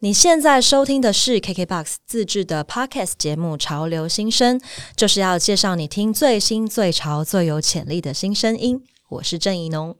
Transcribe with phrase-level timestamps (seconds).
[0.00, 4.56] 你现在收听的是 KKBOX 自制的 Podcast 节目《潮流新声》，
[4.94, 8.80] 就是要介绍你听最新、最潮、最有潜力的新声音。
[9.08, 9.96] 我是郑怡农。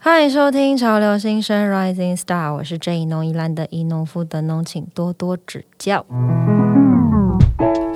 [0.00, 6.04] 欢迎收听《潮流新声 Rising Star》，我是郑怡农，宜兰的宜农夫的农，请多多指教。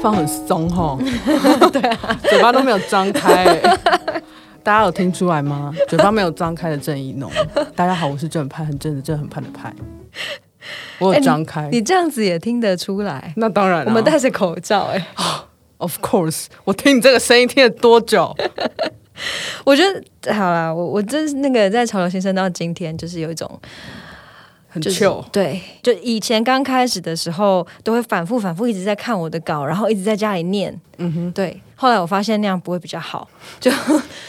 [0.00, 0.96] 放很松哈，
[1.72, 3.60] 对啊，嘴巴都没有张开，
[4.64, 5.72] 大家有听出来吗？
[5.86, 7.30] 嘴巴没有张开的郑怡农，
[7.76, 9.70] 大家好，我是正派，很正的正，很派的派，
[10.98, 13.34] 我有张开，你这样子也听得出来？
[13.36, 15.06] 那当然，我们戴着口罩，哎
[15.76, 18.34] ，Of course，我听你这个声音听了多久？
[19.64, 19.82] 我觉
[20.22, 23.60] 得好啦，我我真是那个在潮流先生到今天，就是有一种。
[24.66, 31.60] 很糗，对，就以前刚开始的时候，都会反复反复一直在看我的稿，然后一直在家里念，嗯哼，对。
[31.76, 33.28] 后来我发现那样不会比较好，
[33.60, 33.70] 就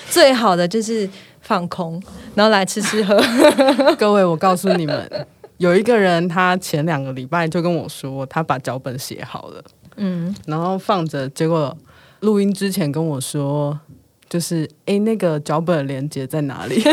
[0.09, 1.09] 最好的就是
[1.41, 2.01] 放空，
[2.33, 3.15] 然后来吃吃喝。
[3.97, 5.27] 各位，我告诉你们，
[5.57, 9.63] 有一个人他前两个礼拜就跟我说，他把脚本写好了，
[9.97, 11.75] 嗯，然后放着，结果
[12.21, 13.79] 录音之前跟我说，
[14.27, 16.81] 就是哎，那个脚本连接在哪里？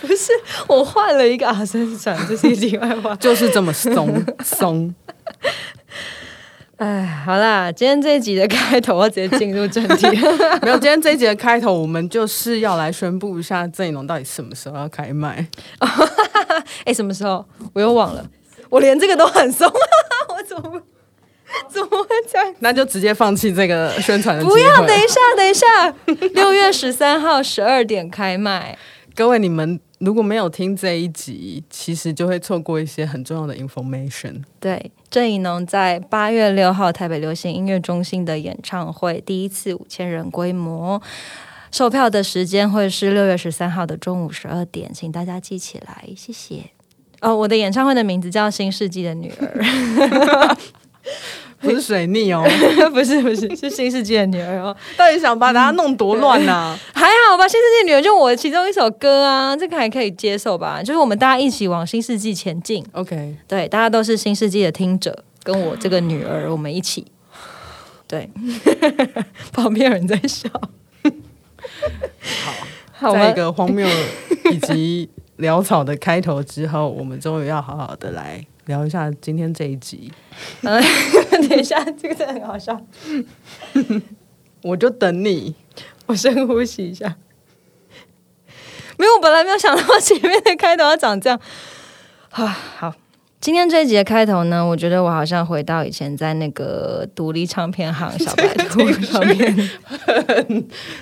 [0.00, 0.32] 不是
[0.66, 4.94] 我换了一个阿森转，这是题外话，就是这么松松。
[6.78, 10.06] 哎，好啦，今天这一集的开头，我直接进入正题。
[10.62, 15.44] 没有，今天这一集的开头，我们就是要来宣布一下郑一龙到底什么时候要开麦。
[16.86, 17.44] 哎，什么时候？
[17.72, 18.24] 我又忘了，
[18.70, 20.80] 我连这个都很松，我怎么
[21.68, 22.54] 怎么会这样？
[22.60, 25.94] 那就直接放弃这个宣传的不要，等一下，等一下，
[26.34, 28.78] 六月十三号十二点开麦。
[29.16, 34.42] 各位，你们如果没有听这一集，其实就会错过一些很重要的 information。
[34.60, 41.02] 对，郑怡农在八月六号台北流行音乐中心的演唱会，第一次五千人规模，
[41.72, 46.62] 售票的时间会是六月十三号的中午十二点，请大家记起来，谢谢。
[47.20, 49.64] 哦，我的演唱会的名字叫《新世纪的女儿》。
[51.60, 52.42] 不是水逆哦，
[52.94, 54.74] 不是不是，是新世界的女儿哦。
[54.96, 56.78] 到底想把大家弄多乱呢？
[56.94, 60.80] 还好吧，新世纪女儿就我其中一首歌啊，这个还可以接受吧？
[60.82, 62.84] 就是我们大家一起往新世纪前进。
[62.92, 67.04] OK，对，大家都是新世纪的听者，跟我这个女儿，我们一起。
[68.06, 68.30] 对，
[69.52, 70.48] 旁边有人在笑。
[72.92, 73.86] 好，在一个荒谬
[74.50, 78.44] 以及潦草的开头之后，我们终于要好好的来。
[78.68, 80.12] 聊一下今天这一集。
[80.60, 80.80] 嗯，
[81.48, 82.78] 等一下，这个真的很好笑。
[84.62, 85.54] 我就等你，
[86.06, 87.16] 我深呼吸一下。
[88.98, 91.40] 没有，我本来没有想到前面的开头要长这样。
[92.30, 92.46] 啊，
[92.76, 92.94] 好，
[93.40, 99.70] 今天这一集的开头呢，我觉得我好像回到以前在那个独立唱片行小白 兔上面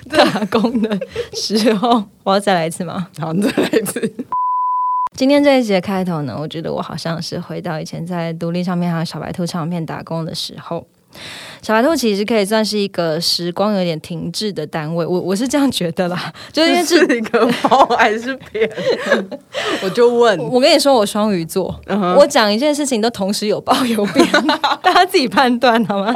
[0.09, 0.97] 打工的
[1.33, 2.05] 时候。
[2.23, 3.09] 我要再来一次吗？
[3.19, 4.13] 好，再来一次。
[5.17, 10.85] 今天这一节开头呢，我觉得我好像是回到以前在独立唱片还有小白兔唱片打工的时候。
[11.63, 18.69] 小白兔其实可以算是一个时光有点停滞的单位，我我是这样觉得啦， 就是因为是一个猫还是扁？
[19.81, 21.75] 我就问，我跟你说，我双鱼座，
[22.15, 24.23] 我讲一件事情都同时有褒有贬，
[24.83, 26.13] 大家自己判断好吗？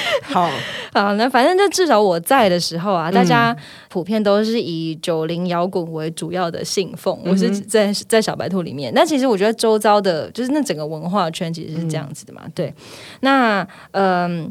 [0.22, 0.50] 好
[0.92, 3.54] 好，那反正就至少我在的时候啊，大家
[3.88, 7.18] 普遍都是以九零摇滚为主要的信奉。
[7.24, 12.42] 我是在在小白兔里面，那其实我觉得周遭的，就是那整个文化圈其实是这样子的嘛。
[12.54, 12.72] 对，
[13.20, 14.50] 那嗯，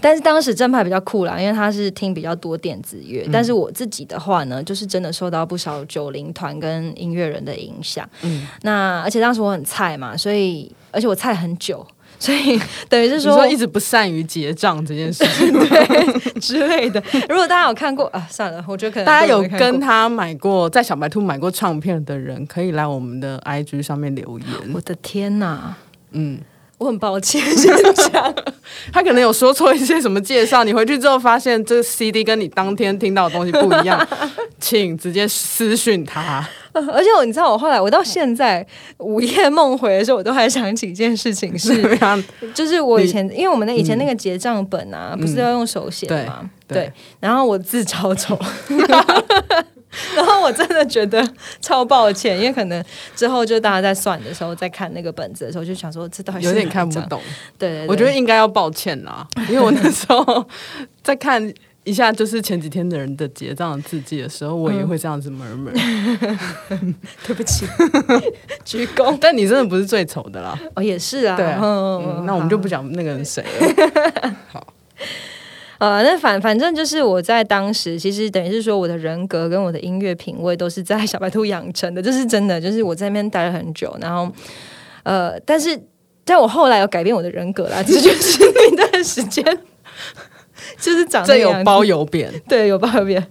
[0.00, 3.28] 但是当时正派比较酷啦，因为他是听比较多电子乐。
[3.32, 8.08] 但是我自己的话呢，就是真的受到不少九零团跟音乐人的影响。
[8.22, 11.84] 嗯，那而且当时我很菜嘛，所以而且我菜很久。
[12.18, 17.02] 所以等于是说，一直不善于结账这件事情， 对之类的。
[17.28, 24.48] 如果大家有看过啊，算了，我觉得可能大家有跟他买过，在小白兔买过唱片的人，可以来我们的 IG 上面留言。
[24.72, 25.76] 我的天哪，
[26.12, 26.38] 嗯。
[26.78, 28.34] 我很抱歉， 先讲，
[28.92, 34.06] 他可能有说错一些什么介绍，你回去之后发现这个 CD 跟你当天听到的东西不一样，
[34.58, 36.46] 请直接私讯他。
[36.72, 38.66] 而且我，你知道，我后来我到现在
[38.98, 41.96] 午夜梦回的时候，我都还想起一件事情，是
[42.52, 46.50] 就是我以前，因为我们的以前那个结账本啊，不是要用手写的吗？
[46.66, 48.36] 对，然后我字超丑。
[50.16, 51.26] 然后我真的觉得
[51.60, 57.20] 超抱歉，因为可能之后就大家在算的时候，在看那个本子的时候，就想说这到底有点看不懂。
[57.58, 60.46] 对，我觉得应该要抱歉啦， 因为我那时候
[61.02, 61.52] 在看
[61.84, 65.72] 一下，就是前几天的人的结账字迹的时候，我也会这样子 murmur。
[67.26, 67.66] 对不起，
[68.64, 69.16] 鞠躬。
[69.20, 70.58] 但你真的不是最丑的啦。
[70.74, 71.36] 哦，也是啊。
[71.36, 71.44] 对，
[72.24, 74.36] 那我们就不讲那个人谁了。
[75.84, 75.90] 好。
[75.90, 82.60] 呃，那反反正就是我在当时，其实等于是说我的人格跟我的音乐品味都是在小白兔养成的，这是真的。
[82.60, 84.30] 就是我在那边待了很久，然后
[85.02, 85.78] 呃，但是
[86.24, 88.38] 在我后来有改变我的人格啦，这就是
[88.76, 89.44] 那段时间，
[90.80, 93.26] 就是长这有包有扁，对，有包有扁。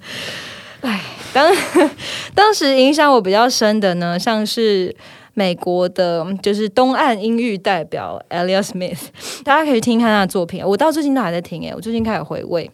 [0.81, 1.01] 哎，
[1.33, 1.51] 当
[2.35, 4.95] 当时影响我比较深的呢，像是。
[5.35, 9.07] 美国的，就是东岸音域代表 Elias Smith，
[9.43, 10.63] 大家可以听看他的作品。
[10.63, 12.69] 我到最近都还在听，哎，我最近开始回味。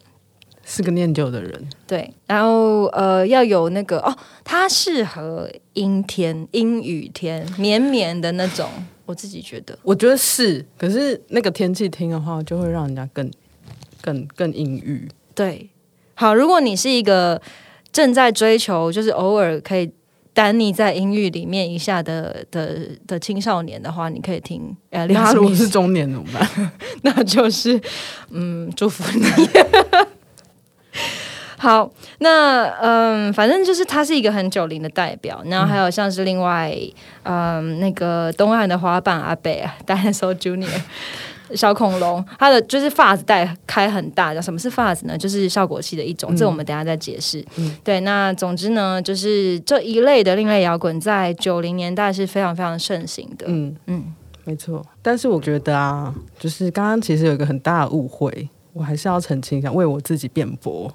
[0.62, 2.12] 是个念旧的人，对。
[2.26, 8.68] 然后呃，要有那个哦，他适合阴天、阴雨天、绵绵的那种。
[9.06, 10.64] 我自己觉得，我觉得是。
[10.78, 13.28] 可是那个天气听的话，就会让人家更、
[14.00, 15.08] 更、更阴郁。
[15.34, 15.68] 对。
[16.14, 17.40] 好，如果你是一个
[17.90, 19.90] 正在追求，就是偶尔可以。
[20.40, 24.74] 丹尼在音域里面以下的的的青少年的话，你可以听。
[24.88, 26.70] 呃，他如果是中年怎么办？
[27.02, 27.78] 那就是
[28.30, 29.22] 嗯，祝福你。
[31.58, 36.74] 好，那嗯，反正就是他是一个很九零的代表，然后还有像是另外
[37.24, 40.80] 嗯那个东岸的滑板阿北， Dinosaur Junior。
[41.54, 45.16] 小恐龙，它的就是发子带开很大，叫什么是发子呢？
[45.16, 47.44] 就是效果器的一种，这我们等下再解释。
[47.82, 53.46] 对，那总之呢，就是这一类的另类摇滚，在九零年代是非常非常盛行的。
[53.48, 54.14] 嗯嗯，
[54.44, 54.84] 没错。
[55.02, 60.92] 但是我觉得啊，就是刚刚其实有一个很大的误会，我还是要澄清一下，为我自己辩驳。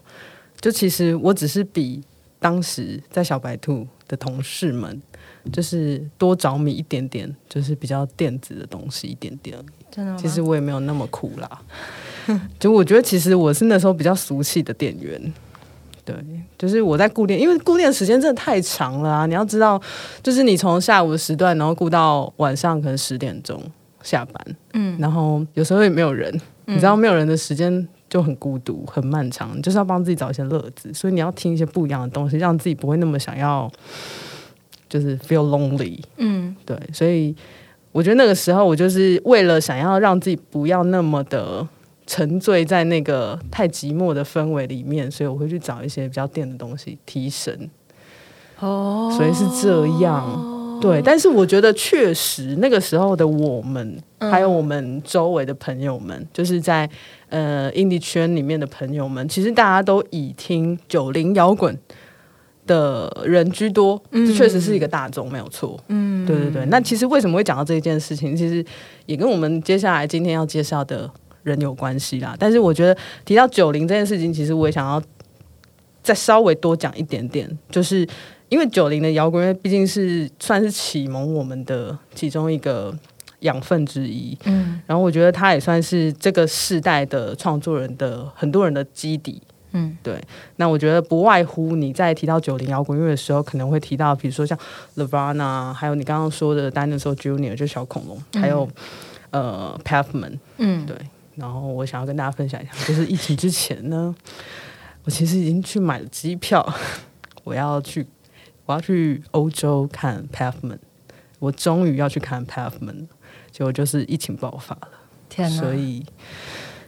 [0.62, 2.02] 就其实我只是比
[2.40, 5.02] 当时在小白兔的同事们，
[5.52, 9.58] 就是多着迷一点点，就是比较电子的东西一点点。
[9.92, 11.62] 真的其实我也没有那么苦啦，
[12.60, 15.34] 就我觉得其实我是那时候比较俗气的店员，
[16.04, 16.14] 对，
[16.58, 19.26] 就是我在固定，因为固定的时间真的太长了啊！
[19.26, 19.82] 你要知道，
[20.22, 23.62] 就是你从下午的时段，然后顾到晚上可能十点钟
[24.04, 26.34] 下班，嗯，然后有时候也没有人，
[26.66, 33.72] 你知道没有人的时间就很孤独、很漫长，就是要帮自己找一些乐子，所以你要听一些不一样的东西，让自己不会那么想要，
[34.90, 37.36] 就是 feel lonely，嗯，对，所以。
[37.92, 41.66] 我觉得那个时候，我就是为了想要让自己不要那么的
[42.06, 47.70] 沉醉在那个太寂寞的氛围里面，所以我会去找一些比较电的东西提神。
[48.60, 51.02] 哦，所以是这样，对。
[51.02, 56.90] 但是我觉得确实那个时候的我们，还有我们周围的朋友们，就是在
[57.30, 61.80] 呃 indie 圈里面的朋友们，其实大家都以听九零摇滚。
[62.68, 65.80] 的人居多，这确实是一个大众，没有错。
[65.88, 66.66] 嗯，对对对。
[66.66, 68.66] 那其实为什么会讲到这一件事情，其实
[69.06, 71.10] 也跟我们接下来今天要介绍的
[71.44, 72.36] 人有关系啦。
[72.40, 75.02] 但是我觉得提到九零这件事情，其实我也想要
[76.02, 78.08] 再稍微多讲一点点，就是
[78.50, 82.96] 因为九零的摇滚乐毕竟是算是启蒙我们的其中一个
[83.42, 84.38] 养分之一。
[84.46, 89.42] 嗯，然后我觉得它也算是这个世代的创作人的很多人的基底。
[89.78, 90.20] 嗯，对。
[90.56, 94.58] 那我觉得不外乎你在提到九零摇滚乐的时候，可能会提到，比如说像
[94.96, 98.68] Lavana，还有你刚刚说的 Dinosaur Junior，就小恐龙，还有
[99.32, 100.40] 呃 Pavement。
[100.58, 100.96] 嗯，对。
[101.36, 104.16] 然后我想要跟大家分享一下，就是疫情之前呢，
[105.04, 106.66] 我其实已经去买了机票，
[107.44, 108.08] 我要去
[108.66, 110.80] 我要去欧洲看 Pavement，
[111.40, 113.08] 我终于要去看 Pavement，
[113.52, 114.90] 结果就是疫情爆发了，
[115.28, 116.06] 天所以。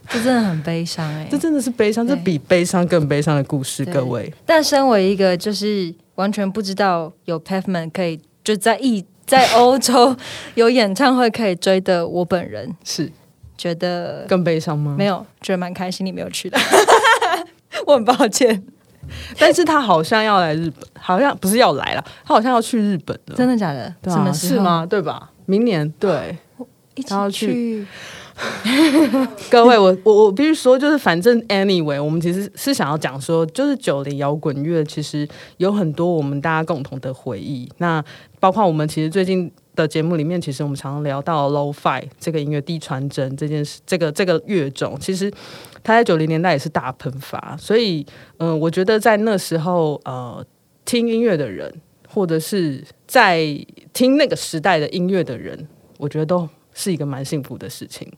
[0.12, 4.32] 这真的很悲伤哎，这真的是悲伤，这比悲伤更悲伤的故事，各位。
[4.46, 10.16] 但身为一个就是完全不知道有 Pavement 可以就在意在欧洲
[10.54, 13.12] 有演唱会可以追的我本人，是
[13.58, 14.94] 觉得更悲伤吗？
[14.96, 16.58] 没有，觉得蛮开心你没有去的，
[17.86, 18.64] 我很抱歉。
[19.38, 23.94] 但是他好像要来日本，好像不是要来了，他好像要去日本了，真的假的？
[24.04, 24.86] 什么是吗？
[24.88, 25.30] 对吧？
[25.46, 26.36] 明年对，
[26.94, 27.86] 一起去。
[29.50, 37.68] 各位，我我我必须说，就是反正 anyway，我们其实是想要讲说，就是九零摇滚乐其实有很多我们大家共同的回忆。
[37.78, 38.02] 那
[38.38, 45.28] 包括我们其实最近的节目里面，其实我们常常聊到 low fi 这个音乐低传真这件事，这个这个乐种，其实
[45.82, 47.56] 它在九零年代也是大喷发。
[47.58, 50.44] 所以，嗯，我觉得在那时候，呃，
[50.84, 51.72] 听音乐的人，
[52.08, 53.42] 或者是在
[53.92, 55.66] 听那个时代的音乐的人，
[55.98, 58.08] 我觉得都是一个蛮幸福的事情。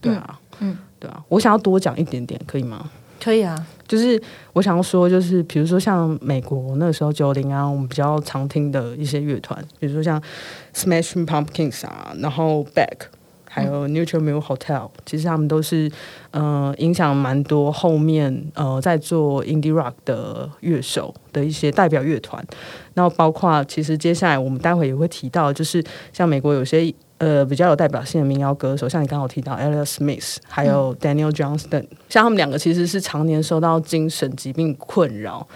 [0.00, 2.90] 对啊，嗯，对啊，我想要多讲一点点，可以吗？
[3.18, 4.22] 可以啊，就是
[4.52, 10.22] 我想要说，就是比如说像美国那个时候九零啊，我们比较常听的一些乐团，比如说像
[10.74, 13.06] Smashing Pumpkins 啊，然后 Back，
[13.48, 15.90] 还有 Neutral Milk Hotel，其实他们都是
[16.30, 22.46] 呃影响蛮多后面呃在做 Indie Rock 的乐手的一些代表乐团。
[22.94, 35.46] 然后包括其实接下来我们待会也会提到，就是像美国有些呃比较有代表性的民谣歌手，像你刚刚提到 Ella Smith，还有 Daniel Johnston，、像他们两个其实是常年受到精神疾病困扰，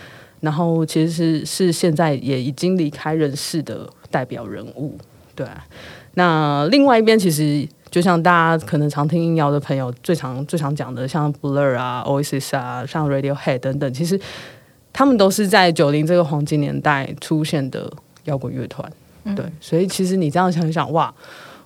[0.41, 4.97] 然后其实是是现在也已经离开人世的代表人物。
[5.35, 5.67] 对啊、
[6.15, 7.69] 那另外一边其实。
[7.91, 14.17] 就像大家可能常听音谣的朋友最常最常讲的，像 Blur 啊、Oasis 啊、像 Radiohead 等等，其实
[14.93, 17.93] 他们都是在九零这个黄金年代出现的
[18.27, 18.89] 摇滚乐团。
[19.35, 21.13] 对，所以其实你这样想一想，哇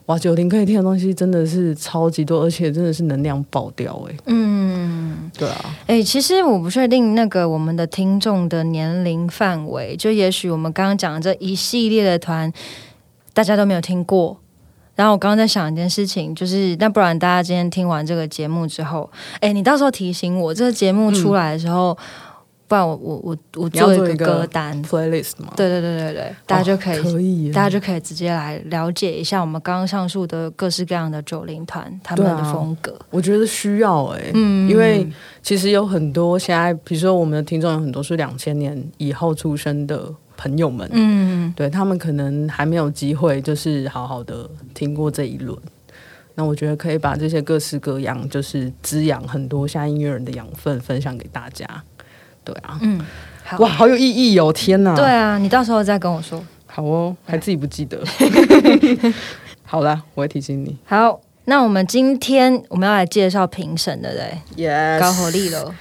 [0.06, 12.52] 哇，九零可以听的东西真的是超级多，而且真的是能量爆掉哎、嗯，对啊，哎、其实我不确定那个我们的听众的年龄范围，就也许我们刚刚讲的这一系列的团，
[13.32, 14.36] 大家都没有听过。
[14.94, 21.96] 然后我刚刚在想一件事情，就是那不然大家今天听完这个节目之后，哎，你到时候提醒我，这个节目出来的时候，
[22.66, 32.98] 不然我我我我做一个歌单，playlist 嘛，对对对对对，大家就可以、哦可以，大家就可以直接来了解一下我们刚刚上述的各式各样的九零团他们的风格。
[33.10, 35.06] 我觉得需要哎、嗯因为
[35.42, 45.56] 其实有很多现在，比如说我们的听众有很多是两千年以后出生的朋友们，嗯，对他们可能还没有机会，就是好好的听过这一轮。
[46.34, 51.64] 那我觉得可以把这些各式各样，就是滋养很多现在音乐人的养分分享给大家。
[52.44, 53.00] 对啊，嗯，
[53.44, 54.52] 好，哇，好有意义哦！
[54.52, 56.42] 天哪，对，啊，你到时候再跟我说。
[56.66, 58.02] 好哦，还自己不记得。
[59.64, 60.76] 好啦，我会提醒你。
[60.84, 65.74] 好，那我们今天我们要来介绍评审的嘞，Yes，高火力了。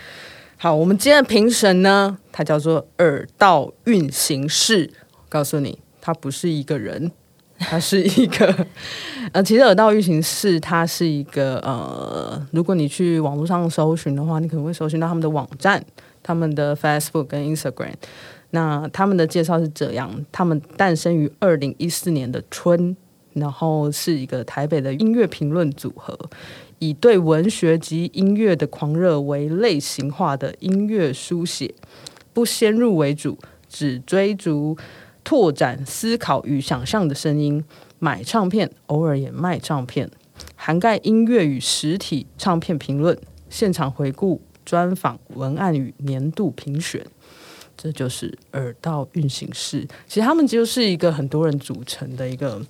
[0.57, 4.91] 好，我们今天的评审呢，他叫做耳道运行室。
[5.27, 7.11] 告诉你，他不是一个人，
[7.57, 8.67] 他是一个
[9.33, 15.83] 呃，其实耳道运行室它是一个呃，如果你去网络上搜寻的话，你可能会搜寻到他们的网站、
[16.23, 17.93] 他们的 Facebook 跟 Instagram。
[18.51, 22.95] 那他们的介绍是这样：他们诞生于二零一四年的春，
[23.33, 26.17] 然后是一个台北的音乐评论组合，
[26.79, 31.73] 以对文学及音乐的狂热为类型化的音乐书写，
[32.31, 33.37] 不先入为主，
[33.67, 34.77] 只追逐
[35.23, 37.63] 拓展思考与想象的声音。
[37.97, 40.11] 买唱片，偶尔也卖唱片，
[40.55, 43.17] 涵盖音乐与实体唱片评论、
[43.49, 47.05] 现场回顾、专访、文案与年度评选。
[47.75, 49.85] 这就是耳道运行室。
[50.07, 52.61] 其实他们就是一个很多人组成的一个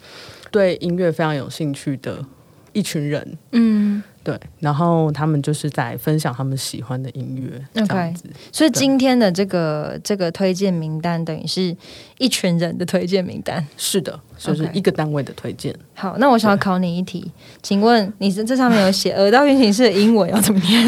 [0.51, 2.25] 对音乐非常有兴趣的
[2.71, 3.37] 一群人。
[3.51, 8.13] 嗯，对，然后他们就是在分享他们喜欢的音乐 OK。
[8.53, 11.75] 所以今天的这个这个推荐名单等于是
[12.19, 13.67] 一群人的推荐名单。
[13.75, 15.75] 是的，就是一个单位的推荐。
[15.93, 17.29] 好，那我想要考你一题，
[17.61, 20.87] 请问你这这上面有写耳道运行式的英文要怎么念？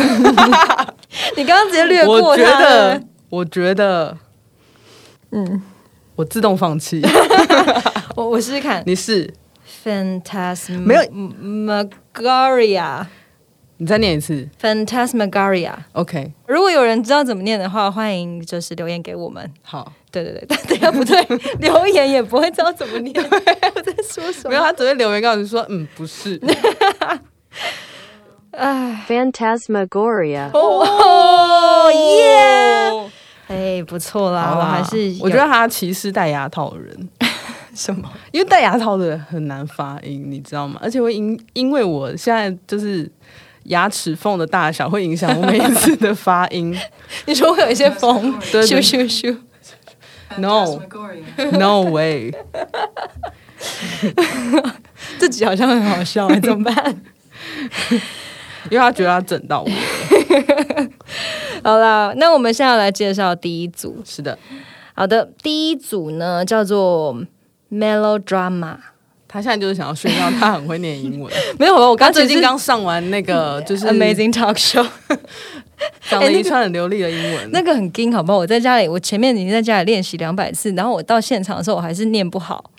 [1.35, 4.17] 你刚刚直接略过我觉它得，我觉得
[5.31, 5.61] 嗯，
[6.15, 7.01] 我自动放弃。
[8.15, 9.33] 我我试试看你是
[9.83, 13.05] ？，Phantasm 没有 Magaria。
[13.77, 14.47] 你再念一次。
[14.61, 15.73] Phantasmagoria。
[15.93, 19.51] OK，如果有人知道怎么念的话，欢迎就是留言给我们。
[19.61, 19.91] 好。
[20.11, 21.21] 对对对， 但等一下不对，
[21.59, 23.13] 留言也不会知道怎么念。
[23.21, 26.39] 我在说什么没有，他只会留言告诉你说，嗯，不是。
[28.51, 30.49] 哎，Phantasmagoria.
[30.53, 33.11] 哦耶！
[33.47, 37.09] 哎，不错啦，我还是我觉得他歧视戴牙套的人，
[37.75, 38.09] 什么？
[38.31, 40.79] 因为戴牙套的人很难发音，你知道吗？
[40.81, 43.11] 而且会因因为我现在就是
[43.65, 46.77] 牙齿缝的大小会影响我每一次的发音。
[47.25, 49.37] 你说会有一些风，对对咻咻咻。
[50.37, 50.79] No
[51.53, 52.33] No way！
[55.19, 57.01] 这集好像很好笑哎，怎么办？
[58.69, 59.69] 因为他觉得他整到我。
[61.63, 64.01] 好啦，那我们现在来介绍第一组。
[64.03, 64.37] 是的，
[64.95, 67.15] 好的，第一组呢叫做
[67.71, 68.77] Melodrama。
[69.35, 71.29] 他现在就是想要炫耀他很会念英文。
[71.59, 74.87] 没有了，我刚最近刚上完那个就是 Amazing Talk Show，
[76.09, 77.49] 讲了一串很流利的英文。
[77.51, 78.37] 那个很惊，好不好？
[78.37, 82.71] 我在家里，我前面已经在家里练习两百次，然后我到现场的时候，我还是念不好。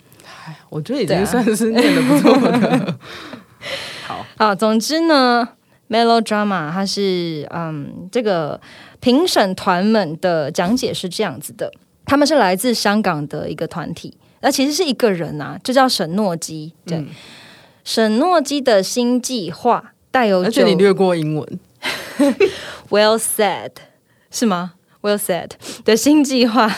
[0.71, 2.95] 我觉得已经算是念的不错的。
[4.07, 5.47] 好，啊，总之呢
[5.89, 8.59] ，Melodrama 它是嗯，这个
[8.99, 11.71] 评审团们的讲解是这样子的，
[12.03, 16.73] 他们是来自香港的一个团体，那其实是一个人啊，就叫沈诺基。
[16.85, 17.07] 对，嗯
[17.83, 21.59] 沈诺基的新计划带有九而且你略过英文，
[22.91, 23.71] Well said，
[24.29, 25.51] 是吗？Well said
[25.85, 26.69] 的新计划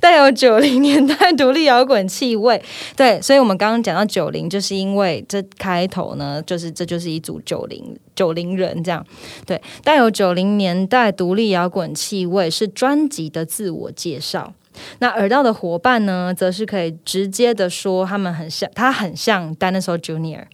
[0.00, 2.60] 带有九零年代独立摇滚气味，
[2.96, 9.06] 对，所以我们刚刚讲到九零，就是因为这开头呢，就是这就是一组九零九零人这样，
[9.46, 14.52] 对，带有九零年代独立摇滚气味是专辑的自我介绍。
[14.98, 20.44] 那耳道的伙伴呢，则是可以直接的说他们很像，他很像 Dinosaur Junior。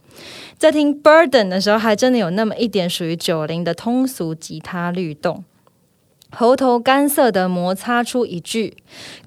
[0.58, 5.44] 在听 Burden 的时候，还真的有那么一点属于九零的通俗吉他律动。
[6.34, 8.76] 喉头干涩的摩擦出一句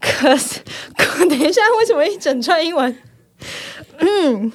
[0.01, 0.57] ，cause，
[1.29, 2.97] 等一下，为什么一整串英文？
[3.99, 4.51] 嗯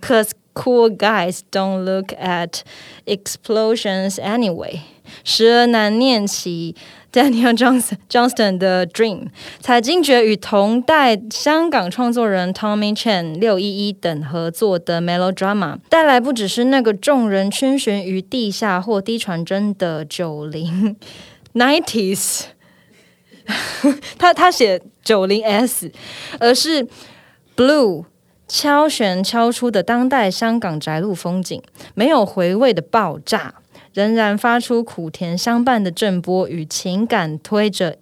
[0.00, 2.60] ，cause cool guys don't look at
[3.06, 4.80] explosions anyway。
[5.24, 6.74] 时而难念起
[7.12, 9.28] Daniel Johnston Johnston 的 Dream，
[9.60, 20.96] 才惊觉与同代香港创作人 Tommy Chan 六一一等合作的 Melodrama，带来不只是那个众人圈旋于地下或低传真的九零
[21.54, 22.44] nineties，
[24.18, 25.90] 他他写九零 S，
[26.38, 26.86] 而是
[27.56, 28.04] Blue。
[28.48, 31.60] 敲旋敲出的当代香港宅路风景，
[31.96, 33.52] 没有回味的爆炸，
[33.96, 37.96] 仍然发出苦甜相伴的震波与情感，推着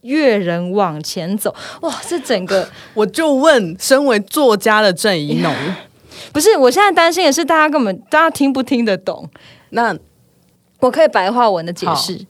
[0.00, 1.54] 乐人往前走。
[1.82, 5.54] 哇，这整个 我就问，身为作家的郑怡农，
[6.32, 9.28] 不是，我现在担心的是大家根本大家听不听得懂？
[9.68, 9.94] 那
[10.80, 12.24] 我可以白话文的解释。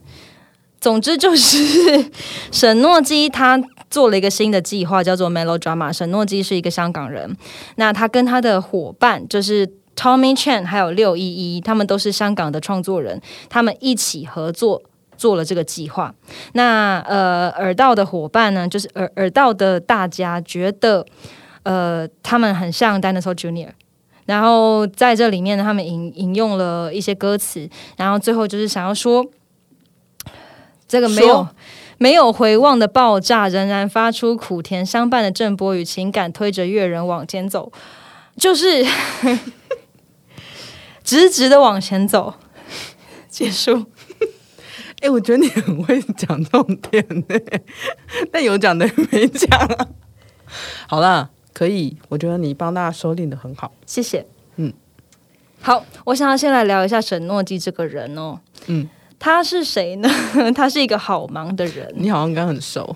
[0.81, 2.11] 总之就是
[2.50, 3.62] 沈诺基他。
[3.90, 5.90] 做了一个新的计划，叫做 Melodrama。
[5.90, 7.35] 沈诺基是一个香港人，
[7.76, 9.67] 那他跟他的伙伴就是
[9.99, 14.81] Tommy Chan 还有六一一，他们都是香港的创作人，他们一起合作
[15.17, 16.14] 做了这个计划。
[16.52, 21.05] 那呃，耳道的伙伴呢，就是耳耳道的大家觉得，
[21.64, 23.71] 呃，他们很像 Dinosaur Junior，
[24.26, 29.26] 然后在这里面呢，他们引引用了一些歌词，然后最后就是想要说，
[30.87, 31.49] 这个没有。
[32.00, 37.73] 没有回望的爆炸，仍然发出苦甜相伴的震波与情感，推着乐人往前走，
[38.37, 38.87] 就是
[41.09, 42.35] 直直的往前走。
[43.31, 43.87] 结束。
[45.00, 47.41] 哎，我觉得你很会讲重点呢，
[48.31, 49.87] 但有讲的没讲啊。
[50.87, 54.27] 好了，可以，我觉得你帮大家收敛的很好，谢谢。
[54.57, 54.71] 嗯，
[55.62, 58.41] 好，我想要先来聊一下沈诺基这个人哦。
[58.67, 58.87] 嗯。
[59.19, 60.09] 他是谁呢？
[60.55, 61.91] 他是一个好忙的人。
[61.97, 62.95] 你好像跟很熟，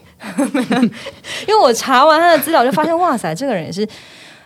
[1.49, 3.89] 因为我查完他的资料就发现，哇塞，这个人也是。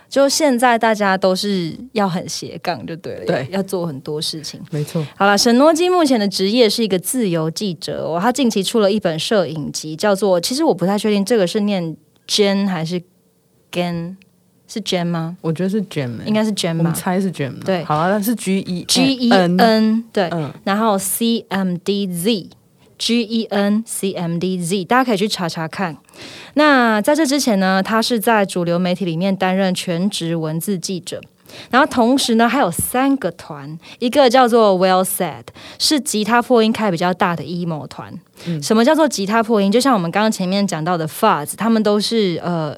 [0.09, 4.59] 就现在大家都是要很斜杠，就对了，对，要做很多事情。
[4.71, 5.05] 没错。
[5.15, 8.19] 好了，沈诺基目前的职业是一个自由记者哦。
[8.19, 10.39] 他近期出了一本摄影集，叫做……
[10.39, 11.95] 其实我不太确定这个是念
[12.27, 13.01] Jen 还是
[13.71, 14.15] Gen，。
[14.69, 15.37] 是 Gem 吗？
[15.39, 16.91] 我觉得是 Gem，应该是 Gem 吧？
[16.91, 17.57] 猜是 Gem。
[17.63, 20.29] 对，好啊，那是 G E G E N，对，
[20.65, 22.05] 然后 C M D
[22.97, 25.97] Z，G E N C M D Z，大家可以去查查看。
[26.55, 31.21] 那在这之前呢，他是在主流媒体里面担任全职文字记者，
[31.69, 35.43] 然后同时呢还有三个团，一个叫做 Well Said，
[35.77, 38.13] 是吉他破音开比较大的 emo 团。
[38.61, 39.71] 什么叫做吉他破音？
[39.71, 42.75] 就像我们刚刚前面讲到的 Fuzz，他们都是呃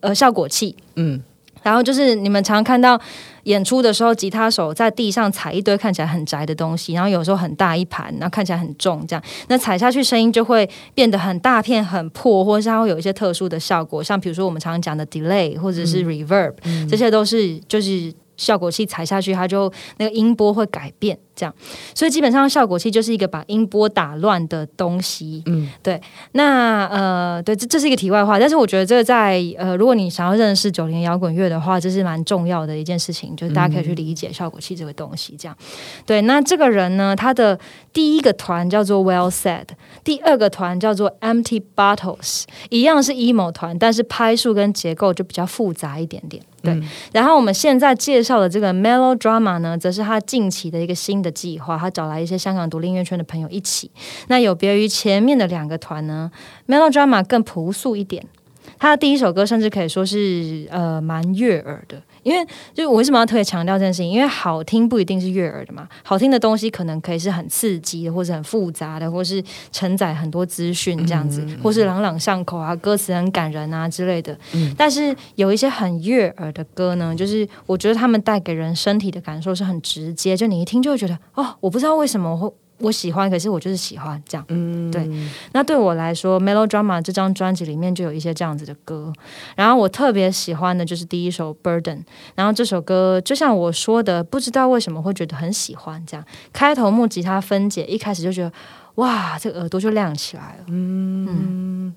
[0.00, 0.76] 呃效果器。
[0.96, 1.22] 嗯。
[1.62, 3.00] 然后就是你们常看到
[3.44, 16.54] 演出的时候，吉他手在地上踩一堆看起来很窄的东西，然后有时候很大一盘，然后看起来很重，这样那踩下去声音就会变得很大片、很破，或者是它会有一些特殊的效果，像比如说我们常常讲的 delay 或者是 reverb，
[16.88, 21.18] 这些都是就是效果器踩下去，它就那个音波会改变。
[21.42, 21.52] 这样，
[21.92, 25.42] 所以基本上效果器就是一个把音波打乱的东西。
[25.46, 26.00] 嗯，对。
[26.32, 35.36] 那呃，对，这这是一个题外话，但是我觉得这个在呃，如果你想要认识九零摇滚乐的话，这是蛮重要的一件事情，就是大家可以去理解效果器这个东西。
[35.36, 35.56] 这样，
[36.06, 36.22] 对。
[36.22, 37.58] 那这个人呢，他的
[37.92, 39.66] 第一个团叫做 Well Said，
[40.04, 46.42] 第二个团叫做 Empty Bottles，一样是 emo 团，但是拍数跟结构就比较复杂一点点。
[46.62, 46.80] 对。
[47.12, 51.22] 然后我们现在介绍的这个 Melodrama 呢，则是他近期的一个新。
[51.22, 53.90] 的计划，他找来一些香港独立音乐圈的朋友一起。
[54.28, 56.30] 那有别于前面的两个团呢
[56.68, 58.24] ，Melodrama 更朴素一点。
[58.78, 62.00] 他的第一首歌甚至可以说是呃蛮悦耳的。
[62.22, 64.10] 因为就是我为什么要特别强调这件事情？
[64.10, 74.36] 因为好听不一定是悦耳的嘛，好听的东西可能可以是很刺激的，或者很复杂的，或是承载很多资讯这样子，或是朗朗上口啊，歌词很感人啊之类的。
[74.76, 82.52] 但是有一些很悦耳的歌呢，就是我觉得他们带给人身体的感受是很直接，就你一听就会觉得哦，我不知道为什么会。
[82.82, 84.44] 我喜欢，可是我就是喜欢这样。
[84.48, 85.08] 嗯，对。
[85.52, 89.12] 那对我来说，《Melodrama》这张专辑里面就有一些这样子的歌。
[89.56, 91.98] 然后我特别喜欢的就是第一首《Burden》。
[92.34, 96.04] 然后这首歌就像我说的，不知道为什么会觉得很喜欢。
[96.04, 98.52] 这样开头木吉他分解，一开始就觉得
[98.96, 100.64] 哇，这个耳朵就亮起来了。
[100.66, 101.94] 嗯，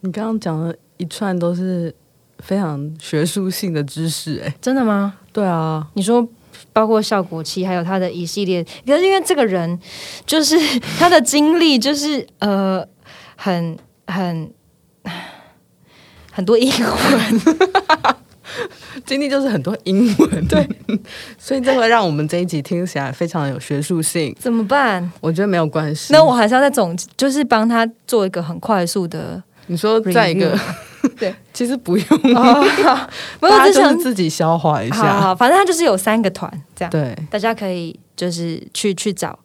[0.00, 1.94] 你刚刚讲的一串都是
[2.38, 5.18] 非常学术性的知识，哎，真的吗？
[5.32, 6.26] 对啊，你说。
[6.72, 8.64] 包括效果器，还有他的一系列。
[8.86, 9.78] 可是因为这个人，
[10.26, 10.56] 就是
[10.98, 12.86] 他的经历，就是呃，
[13.36, 14.50] 很很
[16.30, 17.40] 很多英文，
[19.06, 20.68] 经历就是很多英文，对，
[21.38, 24.34] 所以这会让我们这一集听起来非常有学术性。
[24.38, 25.10] 怎么办？
[25.20, 26.12] 我觉得没有关系。
[26.12, 29.42] 那我还是要再总，就是帮他做一个很快速的。
[29.66, 30.58] 你说在一个
[31.18, 32.36] 对， 其实不用，没有，
[33.40, 35.20] 就我只想是自己消化一下。
[35.20, 39.38] 好，反正他就是有三个团这样，对，大家可以就是去去找。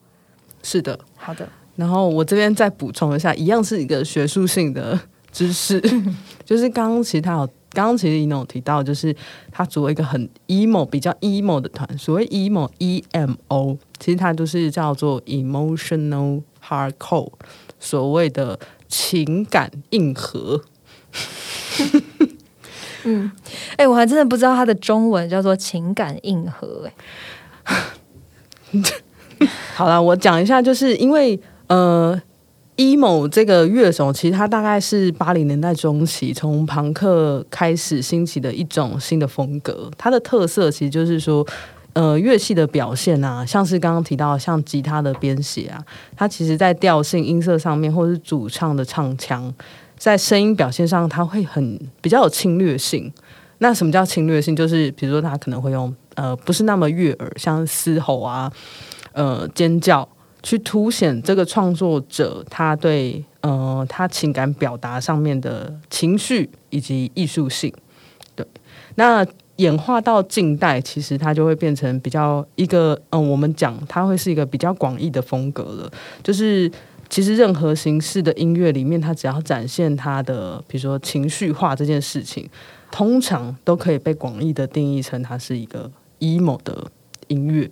[0.63, 1.00] 是的。
[1.15, 5.00] 好的，然后我这边再补充一下，一样是一个学术性的
[5.32, 5.82] 知识，
[6.46, 9.15] 就是刚刚其实他有，刚刚其实一有提到，就是
[9.52, 17.32] 他组了一个很 emo 比较 emo 的团，所谓 emo E M O，其实它就是叫做 emotional hardcore，
[17.80, 20.62] 所谓的情感硬核。
[23.08, 23.32] 嗯
[23.78, 26.89] 哎、我还真的不知道它的中文叫做情感硬核、
[27.63, 27.71] 哎，
[29.75, 32.19] 好了，我讲一下，就是因为呃
[32.78, 39.91] ，emo 这个乐手，其实它大概是八零年代中期从朋克开始兴起的一种新的风格。
[39.97, 41.45] 它的特色其实就是说，
[41.93, 45.84] 呃，乐器的表现啊，像是刚刚提到像吉他的编写啊，
[46.15, 49.54] 它其实在调性、音色上面，或者是主唱的唱腔，
[49.98, 53.12] 在声音表现上，它会很比较有侵略性。
[53.60, 54.54] 那什么叫侵略性？
[54.54, 58.52] 就是比如说，他可能会用呃不是那么悦耳，像嘶吼啊，
[59.14, 60.08] 呃尖叫，
[60.44, 67.74] 去凸显这个创作者他对呃他情感表达上面的情绪以及艺术性。
[68.36, 68.46] 对，
[68.96, 76.70] 那演化到近代，其实它就会变成比较一个嗯、我们讲它会是一个比较广义的风格了，就是。
[77.10, 82.50] 其实任何形式的音乐里面，它只要展现它的，比如说情绪化这件事情，
[82.91, 86.91] 通常都可以被广义的定义成它是一个 emo 的
[87.28, 87.70] 音乐。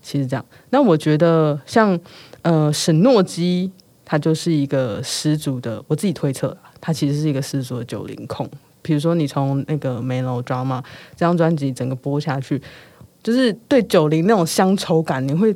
[0.00, 1.98] 其实这样，那我觉得像
[2.42, 3.70] 呃沈诺基，
[4.04, 8.48] 他就是一个十足的，我自己推测，他其实是一个十足的九零控。
[8.82, 10.80] 比如说你从那个《Melodrama》
[11.12, 12.60] 这张专辑整个播下去，
[13.22, 15.54] 就是对九零那种乡愁感，你会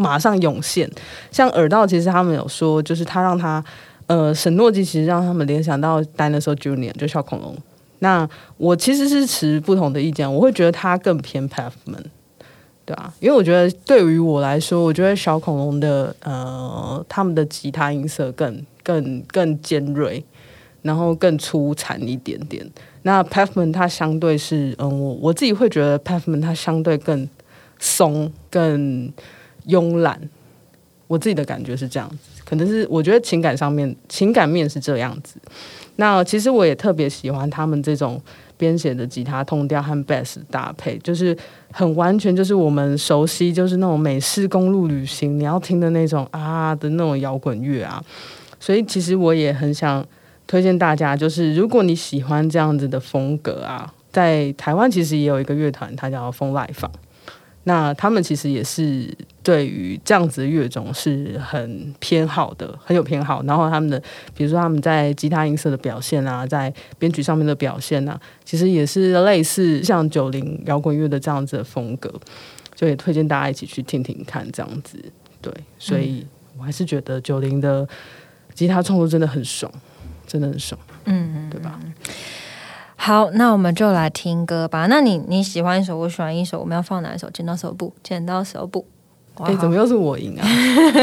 [0.00, 0.90] 马上涌现。
[1.30, 3.62] 像耳道，其实他们有说，就是他让他
[4.06, 7.54] 呃沈诺基其实让他们联想到 Dinosaur Junior，就小恐龙。
[8.00, 12.06] 那我其实是持不同的意见，我会觉得他更偏 Pavement，
[12.86, 20.24] 对啊，因为我觉得对于我来说，我觉得小恐龙的呃他们的吉他音色更更更尖锐，
[20.80, 22.66] 然后更粗残一点点。
[23.02, 27.28] 那 Pavement 它相对是嗯，我我自己会觉得 Pavement 它相对更
[27.78, 29.12] 松、更
[29.70, 30.20] 慵懒，
[31.06, 32.16] 我自己的感觉是这样子。
[32.44, 35.36] 可能是我觉得情感上面情感面是这样子。
[35.96, 38.20] 那其实我也特别喜欢他们这种
[38.56, 41.36] 编写的吉他痛调和 bass 搭配，就是
[41.70, 48.02] 很完全就是我们熟悉，就是那种美式公路旅行你要听的那种啊的那种摇滚乐啊。
[48.58, 50.04] 所以其实我也很想
[50.46, 56.90] 推荐大家，就是如果你喜欢这样子的风格啊，在台湾其实也有一个乐团，它叫风来坊。
[57.64, 63.42] 那他们其实也是对于这样子的乐种是很偏好的，很有偏好。
[63.44, 64.00] 然后他们的，
[64.34, 72.12] 比如说他们在吉他音色的表现啊，在编曲上面的表现啊，其实也是类似像九零摇滚乐的这样子的风格，
[72.74, 75.02] 就也推荐大家一起去听听看这样子。
[75.40, 76.26] 对，所以
[76.58, 77.88] 我还是觉得九零的
[78.52, 79.72] 吉他创作真的很爽，
[80.26, 81.80] 真的很爽，嗯，对吧？
[82.96, 84.86] 好，那我们就来听歌吧。
[84.86, 87.30] 那你你喜欢一首，我喜欢一首，我们要放哪一首？
[87.30, 88.86] 剪刀手布，剪刀手布。
[89.40, 90.46] 哇哎、怎么又是我赢啊？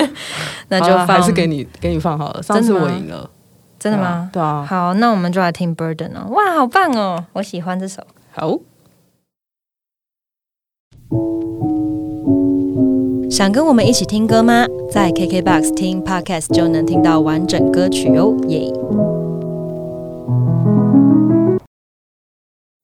[0.70, 2.44] 那就还是给你给你放好了。
[2.44, 3.30] 上次我赢了，
[3.80, 4.30] 真的吗？
[4.32, 6.28] 对啊，好，那我们就来听 Burden 哦。
[6.32, 8.02] 哇，好棒哦，我喜欢这首。
[8.32, 8.60] 好。
[13.30, 14.66] 想跟我们一起听歌吗？
[14.92, 18.72] 在 KKBOX 听 Podcast 就能听到完整歌曲哦，耶！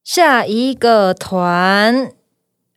[0.04, 2.12] 下一个团，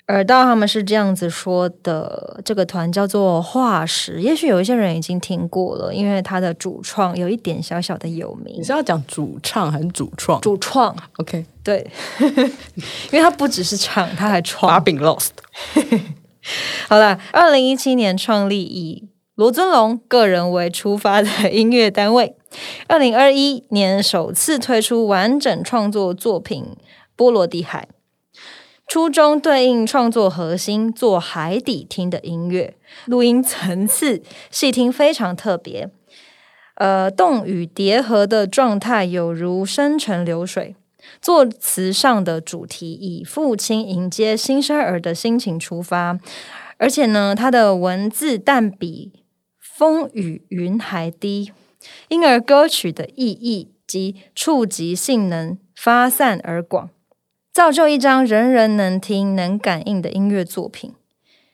[0.09, 8.63] 耳道他们是这样子说的，这个团叫做化石，也许有一些人已经听过了，因为他的主创有一点小小的有名你。
[8.63, 11.85] 是要讲主唱还是主创主创？OK，对，
[13.11, 15.31] 因为他不只是唱，他还创把柄 lost。
[16.89, 22.37] 好了，二零一七年创立以罗尊龙个人为出发的音乐单位，
[22.87, 26.65] 二零二一年首次推出完整创作作品
[27.17, 27.89] 《波罗的海》，
[28.87, 35.91] 初衷对应创作核心，做海底听的音乐，录音层次细听非常特别。
[36.77, 40.77] 呃，动与叠合的状态有如深沉流水。
[41.21, 46.19] 作词上的主题以父亲迎接新生儿的心情出发，
[46.79, 49.13] 而且呢，他的文字但比
[49.59, 51.53] 风雨云还低，
[52.09, 56.91] 因而歌曲的意义及触及性能发散而广，
[57.57, 60.93] 造就一张人人能听、能感应的音乐作品。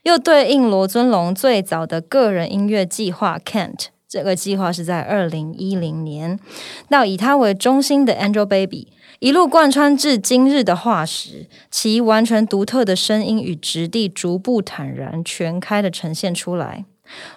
[0.03, 6.41] 又对应罗尊龙最早的个人音乐计划 Kent，这个计划是在二零一零年，
[6.89, 8.89] 到以他为中心的 Angel Baby
[9.21, 16.85] 一路贯穿至今日的化石，其完全独特的声音与质地逐步坦然全开的呈现出来。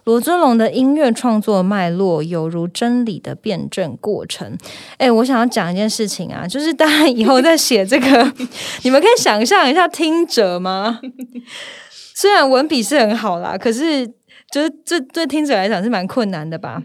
[0.03, 4.57] 罗尊龙的音乐创作脉络犹如真理的辩证过程。
[4.97, 8.33] 哎，我想要讲一件事情啊，就是大家以后在写这个，
[8.83, 10.99] 你们可以想象一下听者吗？
[12.13, 14.07] 虽然文笔是很好啦，可是
[14.51, 16.81] 就是这对听者来讲是蛮困难的吧。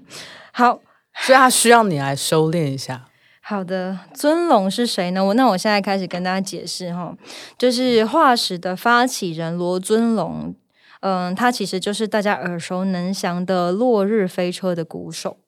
[0.53, 0.81] 好，
[1.22, 3.05] 所以他需要你来收敛一下。
[3.42, 5.24] 好的，尊龙是谁呢？
[5.24, 7.14] 我那我现在开始跟大家解释哈，
[7.59, 10.55] 就是化石的发起人罗尊龙。
[11.00, 15.38] 嗯，他其实就是大家耳熟能详的落日飞车的鼓手。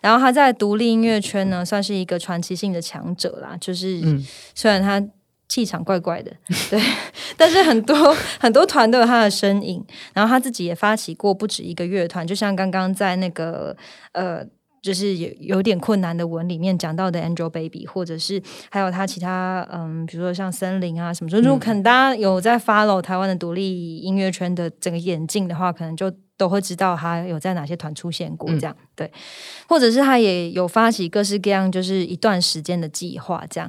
[0.00, 3.56] 然后他在独立音乐圈呢，算是一个传奇性的强者啦。
[3.60, 4.00] 就是
[4.54, 5.02] 虽然他。
[5.48, 6.32] 气场怪怪的，
[6.68, 6.82] 对，
[7.36, 9.80] 但是很多很多团都有他的身影，
[10.12, 13.74] 然后他自己也发起过不止一个乐团，就像刚刚在那个
[14.10, 14.44] 呃，
[14.86, 29.10] 就是有有点困难的文里面讲到的 Angelababy，或者是还有他其他嗯，比如说像森林啊什么，如果可能大家有在 follow 台湾的独立音乐圈的整个演进的话，可能就都会知道他有在哪些团出现过，这样对，
[29.68, 33.68] 或者是他也有发起各式各样就是一段时间的计划，这样。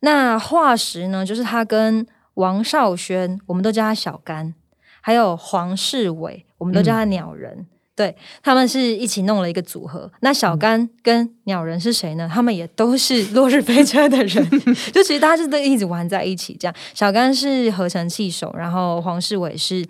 [0.00, 1.24] 那化石呢？
[1.24, 4.54] 就是他跟王少轩，我们都叫他小甘，
[5.00, 7.66] 还有黄世伟，我们都叫他鸟人。
[7.98, 10.08] 对他们是一起弄了一个组合。
[10.20, 12.30] 那小甘跟鸟人是谁呢？
[12.32, 14.48] 他们也都是落日飞车的人，
[14.94, 16.56] 就其实大家是都一直玩在一起。
[16.60, 19.84] 这样，小甘是合成器手，然后黄世伟是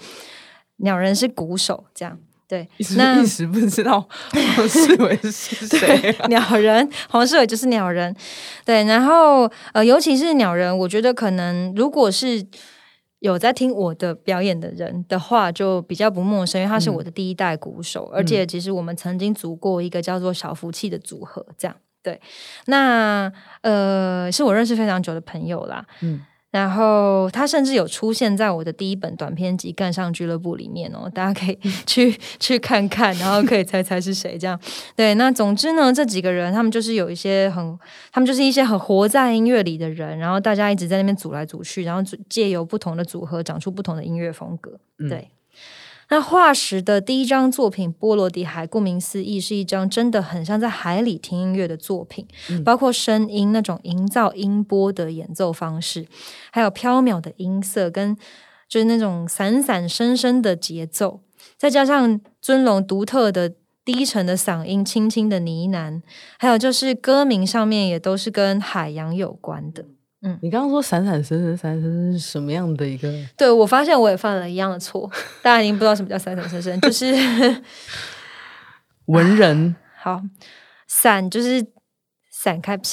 [0.78, 2.18] 鸟人是鼓手，这样。
[2.48, 2.66] 对，
[2.96, 6.16] 那一时不知道黄世伟是 谁。
[6.30, 8.16] 鸟人黄世伟就是鸟人，
[8.64, 8.82] 对。
[8.84, 12.42] 然后呃，尤其是鸟人，我觉得可能如果是
[13.20, 22.20] 有在听我的表演的人的话，就比较不陌生，因为他是我的第一代鼓手，而且其实我们曾经组过一个叫做小福气的组合，这样对。
[22.66, 26.20] 那呃，是我认识非常久的朋友啦，嗯。
[26.50, 34.38] 然后他甚至有出现在我的第一本短篇集《干上俱乐部》里面哦，大家可以 去去看看，然后可以猜猜是谁。
[34.38, 34.58] 这样
[34.96, 37.78] 对，那总之呢，这几个人他们就是有一些很，
[38.10, 44.78] 他们就是一些很活在音乐里的人，然后大家一直在那边组来组去，然后借由不同的组合长出不同的音乐风格。
[45.08, 45.28] 对。
[46.10, 52.26] 那化石的第一张作品《波罗的海》，顾名思义，是一张真的很像在海里听音乐的作品，
[52.64, 56.06] 包括声音那种营造音波的演奏方式，
[56.50, 58.16] 还有飘渺的音色，跟
[58.68, 61.20] 就是那种散散声声的节奏，
[61.56, 63.52] 再加上尊龙独特的
[63.84, 66.00] 低沉的嗓音、轻轻的呢喃，
[66.38, 69.84] 还有就是歌名上面也都是跟海洋有关的。
[70.22, 73.08] 嗯，你刚刚说闪闪生生闪闪生生是什么样的一个？
[73.36, 75.08] 对我发现我也犯了一样的错，
[75.42, 77.14] 大家已经不知道什么叫闪闪生生，就是
[79.06, 79.76] 文人。
[80.00, 80.22] 好，
[80.86, 81.64] 闪就是
[82.30, 82.84] 散开，啪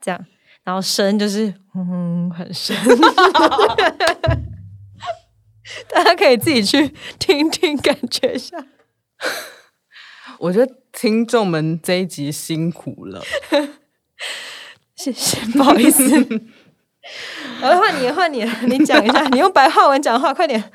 [0.00, 0.26] 这样，
[0.62, 2.76] 然后深就是嗯很深，
[5.88, 8.56] 大家可以自己去听听，感觉一下。
[10.38, 13.22] 我觉得听众们这一集辛苦了。
[14.96, 16.02] 谢谢，不好意思。
[17.62, 20.62] 我换你，换你，你讲一下，你用白话文讲话，快点。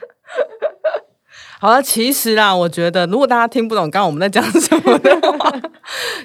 [1.59, 5.51] 好了，其实啦，我觉得如果大家听不懂刚刚我们在讲什么的话，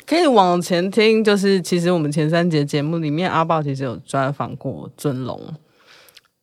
[0.07, 1.25] 可以往前听。
[1.25, 5.41] 就是其实我们前三节节目里面，阿豹其实有专访过尊龙。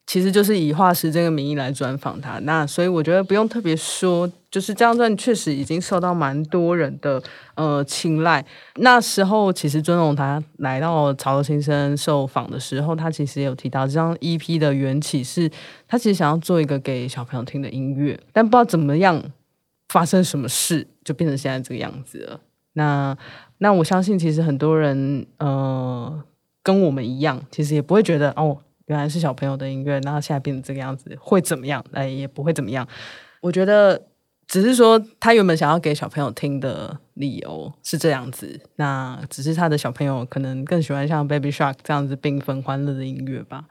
[0.07, 7.21] 其实就是以化石这个名义来专访他，那所以我觉得不用特别说，就是这张专辑确实已经受到蛮多人的
[7.55, 8.45] 呃青睐。
[8.75, 15.49] 那时候其实尊龙他来到潮流新生受访的时候，他其实也有提到这张 EP 的缘起是，
[15.87, 19.23] 他其实想要做一个给小朋友听的音乐，但不知道怎么样
[19.87, 22.41] 发生什么事，就变成现在这个样子了。
[22.73, 23.17] 那
[23.59, 26.21] 那我相信其实很多人呃
[26.61, 28.57] 跟我们一样，其实也不会觉得哦。
[28.87, 31.83] 原来是小朋友的音乐，然后现在变成这个样子，会怎么样？
[31.91, 32.87] 哎，也不会怎么样。
[33.41, 34.01] 我觉得
[34.47, 43.63] 只是说，他原本想要给小朋友听的理由是这样子，那只是他的小朋友可能更喜欢像 Baby Shark 这样子缤纷欢乐的音乐吧。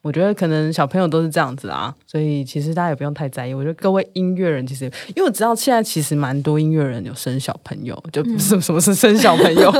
[0.00, 3.52] 我觉得可能小朋友都是这样子啊，所以其实大家也不用太在意。
[3.52, 9.72] 我觉得各位音乐人其实，因为我知道现在其实蛮多音乐人有生小朋友，就不是什么 是生小朋友，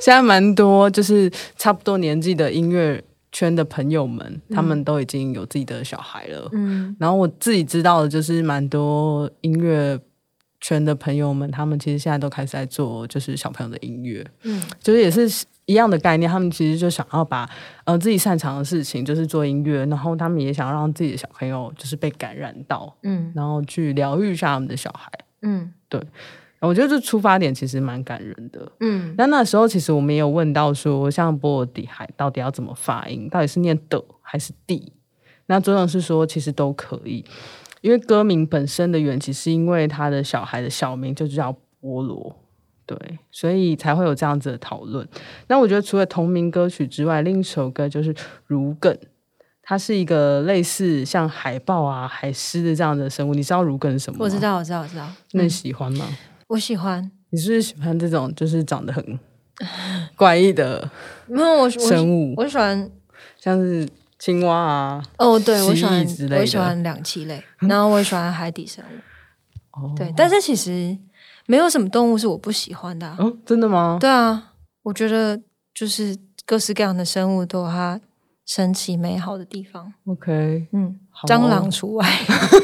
[0.00, 3.02] 现在蛮多就是差不多年纪的音乐。
[3.32, 6.48] 圈的朋友们，他们都已经有自己的小孩了。
[6.52, 9.98] 嗯，然后我自己知道的，就是蛮多音乐
[10.60, 14.26] 圈的朋友们，他们其实现在都开始在做，就是小朋友的音乐。
[14.42, 17.48] 嗯，就是也是一样的概念，他们其实就想要把
[17.84, 25.10] 呃自己擅长的事情，就是做音乐，然后他们也想让自己的小朋友就是被感染到，嗯然后去疗愈一下他们的小孩。
[25.42, 25.72] 嗯
[26.68, 28.70] 我觉得这出发点其实蛮感人的。
[28.80, 34.92] 嗯那那时候其实我们也有问到说，像波罗的海到底要怎么发音，到底是念的还是地？
[35.46, 37.24] 那周总是说其实都可以，
[37.80, 42.36] 因为歌名本身的缘起是因为他的小孩的小名就叫波罗，
[42.86, 42.96] 对，
[43.30, 45.08] 所以才会有这样子的讨论。
[45.48, 48.12] 那我觉得除了同名歌曲之外，另一首歌就是
[48.46, 48.92] 《如梗》。
[49.62, 54.24] 它是一个类似像海豹啊、海狮的这样的生物，你知道如梗是什么吗？
[54.24, 54.40] 我知。
[54.40, 55.06] 道，我知道，我知道。
[55.30, 56.08] 那你嗯喜欢吗？
[56.50, 57.10] 我喜欢。
[57.30, 59.18] 你是不是喜欢这种就是长得很
[60.16, 60.90] 怪异的
[61.28, 62.90] 没有我我生物，我喜欢
[63.38, 65.02] 像是青蛙啊？
[65.18, 66.04] 哦，对我喜欢
[66.38, 69.80] 我喜欢两栖类， 然后我也喜欢海底生物。
[69.80, 70.96] 哦，对，但是其实
[71.46, 73.98] 没有什么动物是我不喜欢的啊、哦，真的吗？
[74.00, 75.40] 对啊，我觉得
[75.72, 78.00] 就是各式各样的生物都有它
[78.44, 79.92] 神奇美好的地方。
[80.06, 82.06] ，OK，嗯，蟑螂除外。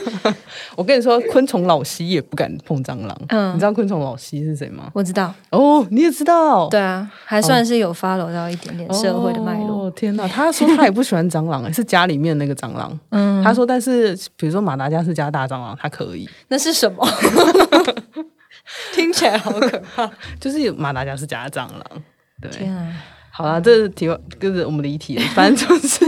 [0.77, 3.17] 我跟你说，昆虫老西也不敢碰蟑螂。
[3.29, 4.91] 嗯你知道昆虫老西是谁吗？
[4.93, 6.69] 我知道，哦，你也知道？
[6.69, 9.87] 对啊，还算是有 follow 到一点点社会的脉络。
[9.87, 10.27] 哦，天哪！
[10.29, 12.99] 他说他也不喜欢蟑螂，是家里面那个蟑螂。
[13.11, 17.07] 嗯，他说，但是比如说马达加斯加大蟑螂，他可以，那是什么？
[18.93, 20.11] 听起来好可怕！
[20.41, 21.83] 就是马达加斯加蟑螂。
[22.41, 22.93] 对，天啊，
[23.37, 25.23] 好啦，这是题外，就是我们离题了。
[25.37, 26.07] 反正就是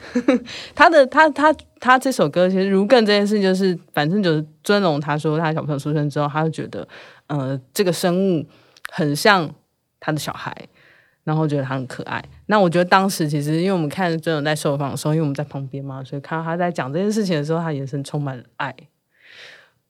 [0.74, 4.98] 他的他他他这首歌，其实如更这件事，就是反正就是尊龙。
[4.98, 6.88] 他说他小朋友出生之后，他就觉得
[7.26, 8.46] 呃这个生物
[8.90, 9.54] 很像
[10.00, 10.56] 他的小孩，
[11.24, 12.24] 然后觉得他很可爱。
[12.46, 18.74] 那我觉得当时其实因为我们看尊龙在受访的时候，因为我们在旁边嘛，所以看到他在讲这件事情的时候，他眼神充满了爱。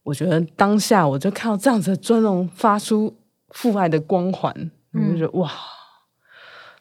[0.03, 3.17] 我觉得当下我就看到这样子的尊龙发出
[3.51, 5.49] 父爱的光环，我就觉得、哇。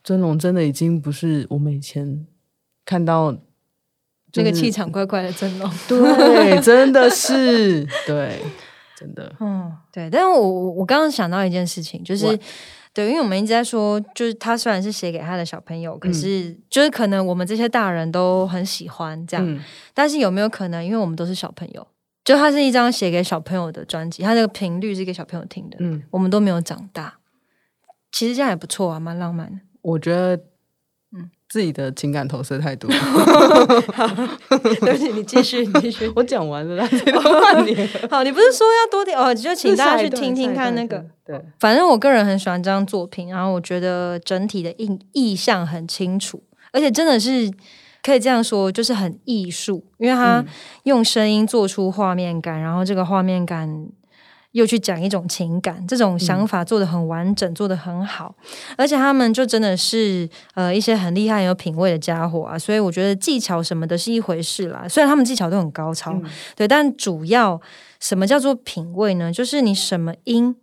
[0.03, 2.25] 尊龙真的已经不是我们以前
[2.85, 3.37] 看到、
[4.33, 5.69] 那个气，场怪怪的真龙。
[5.87, 8.41] 对，真的是对，
[8.97, 10.09] 真的，嗯，对。
[10.09, 12.39] 但是我我我刚刚想到一件事情，就是
[12.93, 19.59] 对，因为我们一直在说，就是他虽然是写给他的小朋友，可嗯是就是可能我们这些大人都很喜欢这样，嗯
[19.93, 21.85] 但是有没有可能，因为我们都是小朋友，
[22.23, 27.19] 就它是一张写给小朋友的专辑，它那个频率是给小朋友听的，嗯，我们都没有长大，
[28.11, 29.59] 其实这样也不错啊，蛮浪漫的。
[29.81, 30.39] 我觉得，
[31.49, 32.89] 自己的情感投射太多。
[34.79, 36.11] 对不起，你继续， 你继续。
[36.15, 36.83] 我讲完了
[37.65, 37.75] 你。
[38.09, 39.33] 好，你不是说要多点哦？
[39.33, 41.03] 就请大家去听听看那个。
[41.25, 46.41] 对，反正我个人很喜欢这张作品，然后我觉得整体的意意象很清楚，
[46.71, 47.51] 而且真的是
[48.01, 50.47] 可以这样说，就是很艺术，因为它嗯
[50.83, 53.87] 用声音做出画面感，然后这个画面感
[54.51, 58.35] 又去讲一种情感，这种想法做的很完整，做的很好，
[58.77, 66.23] 而且他们就真的是呃一些很厉害、很有品味的家伙啊，所以我觉得技巧什么的是一回事啦，虽然他们技巧都很高超，嗯
[66.55, 67.59] 对，但主要
[67.99, 69.31] 什么叫做品味呢？
[69.31, 70.55] 就是你什么音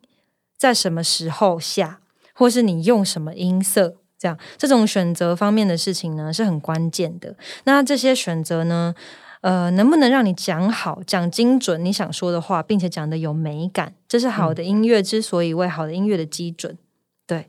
[0.57, 2.01] 在什么时候下，
[2.35, 3.97] 或是你用什么音色。
[4.21, 7.37] 这样，这种选择方面的事情呢，是很关键的。
[7.63, 8.93] 那这些选择呢，
[9.41, 16.77] 呃，能不能让你讲好、讲精准你想说的话，并且讲的有美感，这是好的音乐之所以为好的音乐的基准。
[17.27, 17.47] 对，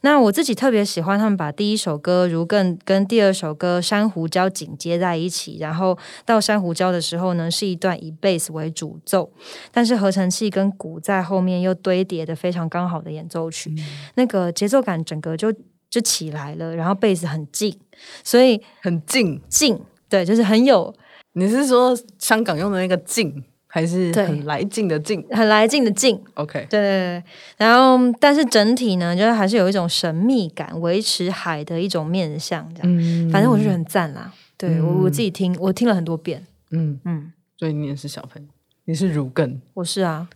[0.00, 9.30] 那我自己特别喜欢他们把第一首歌《如更》跟第二首歌《珊瑚礁》紧接在一起，然后到珊瑚礁的时候呢，是一段以贝斯为主奏，
[9.70, 13.72] 但是合成器跟鼓在后面又堆叠的非常刚好的演奏曲，
[14.16, 15.54] 那个节奏感整个就
[15.88, 17.78] 就起来了，然后贝斯很近，
[18.24, 19.40] 所以很近。
[19.48, 20.92] 近对，就是很有
[21.32, 27.24] 你是说香港用的那个劲，还是很来劲的劲很来劲的劲，？OK，对对对，
[27.56, 33.30] 然后但是整体呢，就是还是有一种神秘感，维持海的一种面相，这样，嗯。
[33.30, 34.32] 反正我就觉得很赞啦。
[34.56, 38.48] 对我我嗯自己听，我听了很多遍，嗯，嗯，所以你也是小朋友，
[38.86, 40.28] 你是如更，我是啊，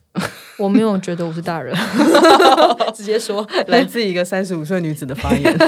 [0.56, 1.76] 我没有觉得我是大人，
[2.94, 5.58] 直接说，来自一个三十五岁女子的发言。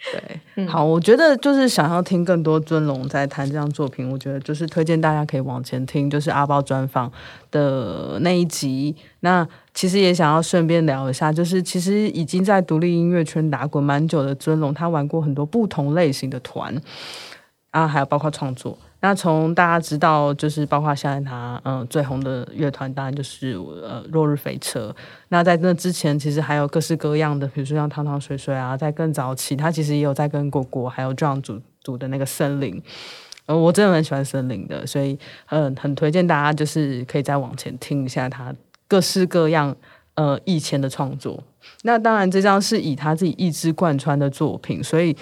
[0.12, 7.10] 对，嗯好，我觉得就是想要听更多尊龙在谈这样作品，我觉得就是推荐大家可以往前听，就是阿包专访
[7.50, 8.94] 的那一集。
[9.20, 16.74] 那其实也想要顺便聊一下，就是其实已经在独立音乐圈打滚蛮久的尊龙，他玩过很多不同类型的团
[17.72, 18.78] 啊，还有包括创作。
[19.00, 24.94] 那从大家知道，就是包括现在他嗯、最红的乐团，当然就是呃落日飞车。
[25.28, 32.82] 那在那之前，其实还有各式各样的，比如说像汤汤水水啊，在更早期，他其实也有在跟果果还有这样组组的那个森林。
[33.46, 35.18] 呃，我真的很喜欢森林的，所以
[35.50, 38.54] 嗯、很推荐大家就是可以再往前听一下他
[38.86, 39.74] 各式各样
[40.16, 41.42] 呃以前的创作。
[41.82, 45.16] 那当然，这张是以他自己意志贯穿的作品，所以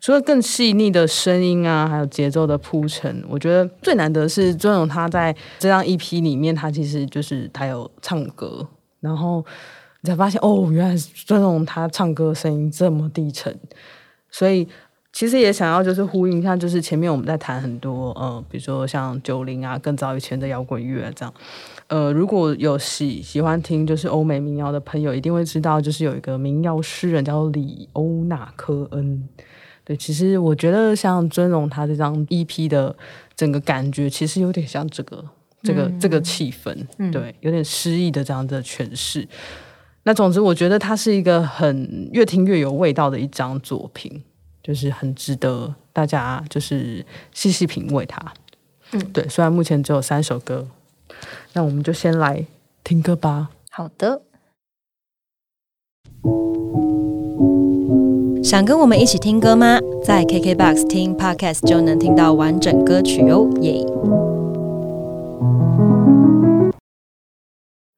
[0.00, 8.66] 除了更细腻的声音啊，还有节奏的铺陈，我觉得最难得是尊荣他在这张 EP 里面，他其实就是他有唱歌，
[9.00, 9.44] 然后
[10.02, 13.58] 你才发现哦，原来尊荣他唱歌声音这么低沉，
[14.30, 14.68] 所以
[15.12, 21.34] 其实也想要就是呼应一下，就是前面我们在谈很多呃，比如说像九零啊，更早以前的摇滚乐这样。
[21.88, 29.28] 呃，如果有喜喜欢听就是欧美民谣的朋友，一定会知道，就是有一个民谣诗人叫李欧纳科恩。
[29.88, 32.94] 对，其实我觉得像尊荣他这张 EP 的
[33.34, 35.24] 整个感觉，其实有点像这个
[35.62, 36.76] 这个这个气氛，
[37.10, 39.26] 对，有点诗意的这样的诠释。
[40.02, 44.22] 那总之，我觉得它是一个很越听越有味道的一张作品，
[44.62, 48.34] 就是很值得大家就是细细品味它。
[48.92, 50.68] 嗯，对，虽然目前只有三首歌。
[51.54, 52.44] 那我们就先来
[52.84, 53.48] 听歌吧。
[53.70, 54.20] 好的，
[58.42, 59.78] 想跟我们一起听歌吗？
[60.04, 63.84] 在 KKBOX 听 Podcast 就能听到完整歌曲哦，耶！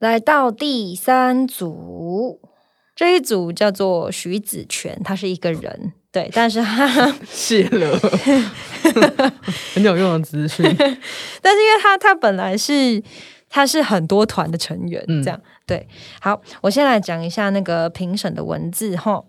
[0.01, 2.41] 来到第三组，
[2.97, 7.97] 这一组叫做徐子泉，他是一个人，对， 但是他 谢了，
[9.74, 10.64] 很有用的资讯。
[11.43, 13.03] 但是因为他他本来是。
[13.53, 15.84] 他是很多团的成员，这样对。
[16.20, 19.20] 好，我先来讲一下那个评审的文字哈。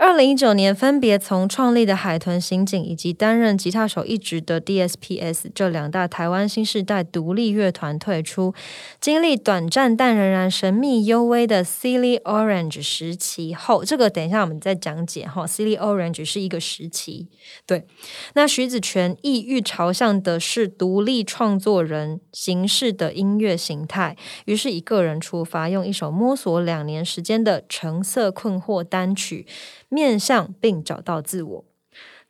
[0.00, 8.54] 二零一九年，分别从创立的海豚刑警以及担任吉他手一职的 DSPS 这两大台湾新时代独立乐团退出，
[8.98, 15.46] 经历短暂但仍然神秘幽微的 Silly Orange 时期后，这个等一下我们再讲解哈。
[15.46, 17.28] Silly Orange 是一个时期，
[17.66, 17.84] 对。
[18.32, 29.44] 那徐子泉意欲朝向的是独立创作人形式的音乐形态，于是以个人出发，用一首摸索两年时间的橙色困惑单曲。
[29.90, 31.64] 面向并找到自我，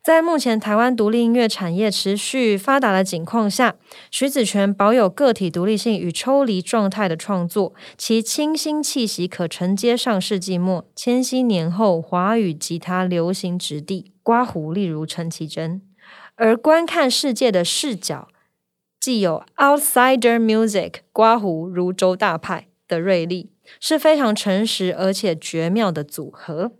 [0.03, 3.75] 在目前台湾独立音乐产业持续发达的情况下，
[4.09, 14.11] 徐子泉保有个体独立性与抽离状态的创作，其清新气息可承接上世纪末、千禧年后华语吉他流行质地。
[14.23, 15.81] 刮胡，例如陈绮贞，
[16.35, 18.27] 而观看世界的视角，
[18.99, 26.73] 既有 outsider music 刮胡如周大派的锐利，是非常诚实而且绝妙的组合。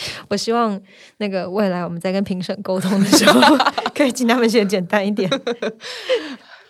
[0.28, 0.80] 我希望
[1.18, 3.40] 那个未来我们在跟评审沟通的时候，
[3.94, 5.28] 可以请他们写简单一点。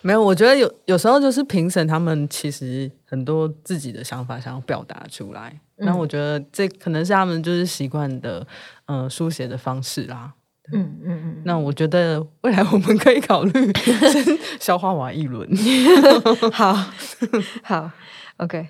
[0.01, 8.47] 没有，我觉得有有时候就是评审他们其实很多自己的想法想要表达出来，那我觉得这可能是他们就是习惯的
[8.87, 10.33] 嗯书写的方式啦。
[10.73, 11.43] 嗯嗯嗯。
[11.45, 13.51] 那我觉得未来我们可以考虑
[14.61, 15.49] 消化完一轮。
[16.53, 16.73] 好
[17.63, 17.91] 好
[18.37, 18.69] ，OK。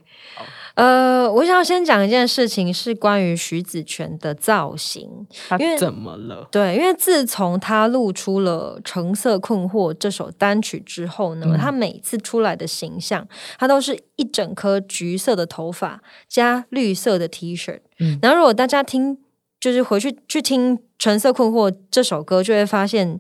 [0.79, 5.27] 呃，我想要先讲一件事情，是关于徐子泉的造型。
[5.49, 6.47] 他怎么了？
[6.53, 13.27] 对，因为自从他露出了《橙色困惑》这首单曲之后呢，他每次出来的形象，
[13.59, 17.81] 他都是一整颗橘色的头发加绿色的 T 恤。
[17.99, 19.19] 嗯，然后如果大家听，
[19.59, 23.19] 就是回去去听《橙色困惑》这首歌，就会发现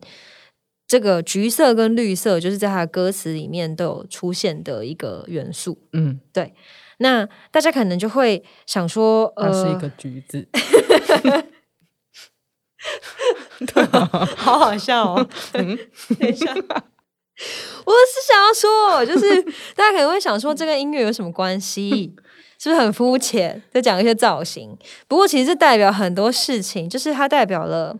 [0.86, 5.76] 这个橘色跟绿色，就是在他的歌词里面都有出现的一个元素。
[5.92, 6.54] 嗯，对。
[6.98, 10.46] 那大家可能就会想说，呃是一个橘子，
[13.66, 13.84] 对，
[14.36, 15.28] 好好笑哦。
[15.52, 19.42] 等一下，我是想要说，就是
[19.74, 22.14] 大家可能会想说，这跟音乐有什么关系？
[22.58, 23.62] 是不是很肤浅？
[23.70, 24.76] 在讲一些造型？
[25.06, 27.96] 不过其实代表很多事情，就是它代表了。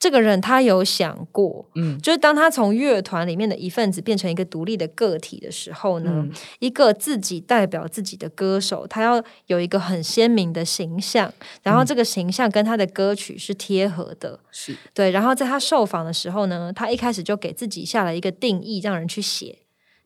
[0.00, 6.26] 这个人他有想过，嗯，就是当他从乐团里面的一份子变成一个独立的个体的时候呢，
[6.58, 11.30] 一个自己代表自己的歌手，他要有一个很鲜明的形象，
[11.62, 14.74] 然后这个形象跟他的歌曲是贴合的，是。
[14.94, 15.10] 对。
[15.10, 19.58] 然后在他受访的时候呢，他一开始就给自己下了一个定义，让人去写，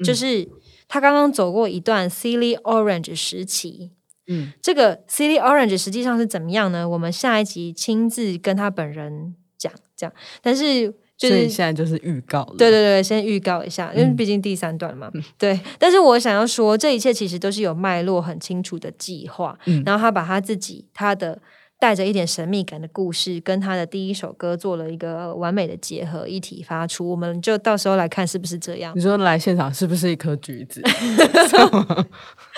[0.04, 0.48] 就是
[0.88, 3.92] 他刚刚走过一段 Silly Orange 时期，
[4.26, 6.88] 嗯，这个 Silly Orange 实际上是怎么样呢？
[6.88, 9.36] 我们下一集亲自跟他本人。
[9.96, 15.58] 讲这样，但是就是现在就是预告了，对对对，先预告一下，因为毕竟第三段嘛，对。
[15.78, 19.56] 但是我想要说，这一切其实都是有脉络很清楚的计划。
[19.86, 21.40] 然后他把他自己他的
[21.78, 27.08] 带着一点神秘感的故事，跟他的第一首歌做了一个完美的结合，一体发出。
[27.08, 28.92] 我们就到时候来看是不是这样。
[28.96, 30.82] 你说来现场是不是一颗橘子？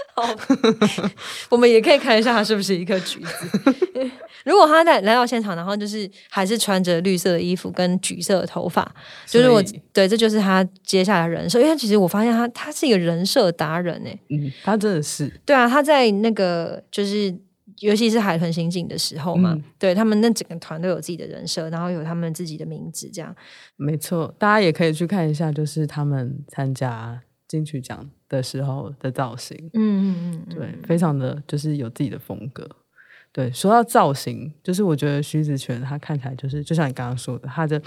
[1.51, 4.11] 我们也可以看一下它是不是一颗橘子。
[4.45, 8.95] 如果他在来到现场，然后就是还是穿着绿色的衣服跟橘色的头发，
[9.27, 9.62] 就是我
[9.93, 11.61] 对，这就是他接下来的人设。
[11.61, 17.35] 因为其实我发现他他是一个人设达人哎，嗯，他真的是，对啊，他在那个就是。
[17.81, 23.37] 尤其是海豚刑警的时候嘛，嗯对他们那整个团都有自己的人设，然后有他们自己的名字，这样
[23.77, 29.80] 没错，大家也可以去看一下，就是他们参加金曲奖的时候的造型，嗯
[30.32, 32.68] 嗯嗯，对，非常的就是有自己的风格。
[33.32, 37.80] 对，说到造型，就是我觉得徐子泉他看起来就是，就像你刚刚说的，他的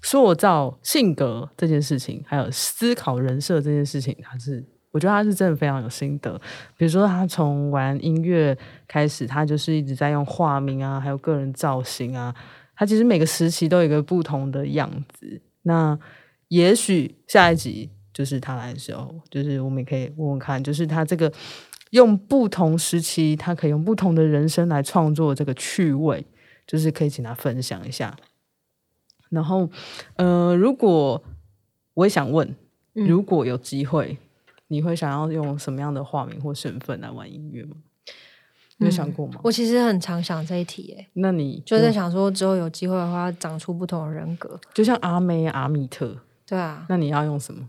[0.00, 6.40] 塑造性格这件事情，还有思考人设这件事情，他是我觉得他是真的非常有心得。
[6.78, 8.56] 比如说他从玩音乐
[8.88, 12.34] 开始，他就是一直在用化名啊，还有个人造型啊，
[12.74, 15.42] 他其实每个时期都有一个不同的样子。
[15.64, 15.98] 那
[16.48, 21.30] 也许下一集就是他来的时候，就是我们也可以问问看，就是他这个
[21.90, 26.24] 用不同时期，他可以用不同的人生来创作这个趣味，
[26.66, 28.16] 就是可以请他分享一下。
[29.28, 29.68] 然后，
[30.14, 31.22] 呃，如果
[31.92, 32.48] 我也想问，
[32.94, 34.16] 嗯如果有机会，
[34.68, 37.76] 你会想要用什么样的化名或身份来玩音乐吗？
[38.78, 39.40] 你有想过吗？
[39.44, 47.68] 我其实很常想这一题诶，那你就在想说之后有机会的话，长出不同的人格，就像阿妹、阿米特，对啊，那你要用什么？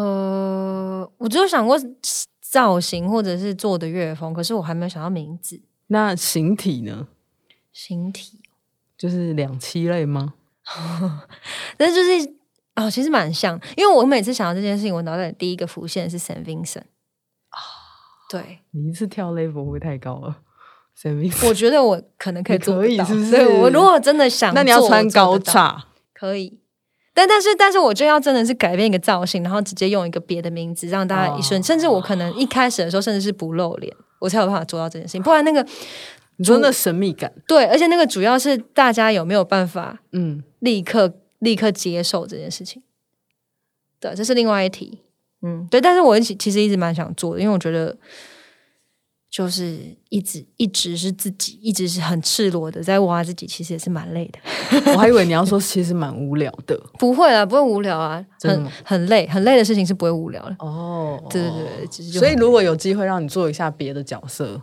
[0.00, 1.76] 呃，我只有想过
[2.40, 7.08] 造型或者是做的乐风，可是我还没有想到名字、那形体呢？
[7.72, 8.40] 形体，
[8.96, 10.34] 就是两栖类吗？
[11.76, 12.34] 但是就是
[12.76, 16.82] 哦，其实蛮像，因为我每次想到这件事情，我脑袋里第一个浮现是 Saint Vincent
[17.48, 17.58] 啊，
[18.30, 20.36] 对，你一次跳 level 会不会太高了？
[20.94, 26.57] 谁明我觉得我可能可以做到可以是不是对我如果真的想，那你要穿高叉，可以。
[27.18, 35.22] 但但是但是我就要真的是改变一个造型，然后直接用一个别的名字让大家一瞬，甚至我可能一开始的时候甚至是不露脸，我才有办法做到这件事情。
[35.22, 35.66] 不然那个
[36.36, 42.80] 你说那神秘感，对，而且那个主要是大家有没有办法嗯，立刻立刻接受这件事情。
[43.98, 45.00] 对，这是另外一题。
[45.42, 47.96] 嗯，对，但是我其其实一直蛮想做的，因为我觉得
[49.30, 54.92] 就是一直一直是自己，一直是很赤裸的在挖自己，其实也是蛮累的。
[54.92, 60.56] 我还以为你要说其实蛮无聊的 不会啊，不会无聊啊，很很累，很累的事情是不会无聊的。
[60.60, 64.60] 哦对对对，其实就所以如果有机会让你做一下别的角色，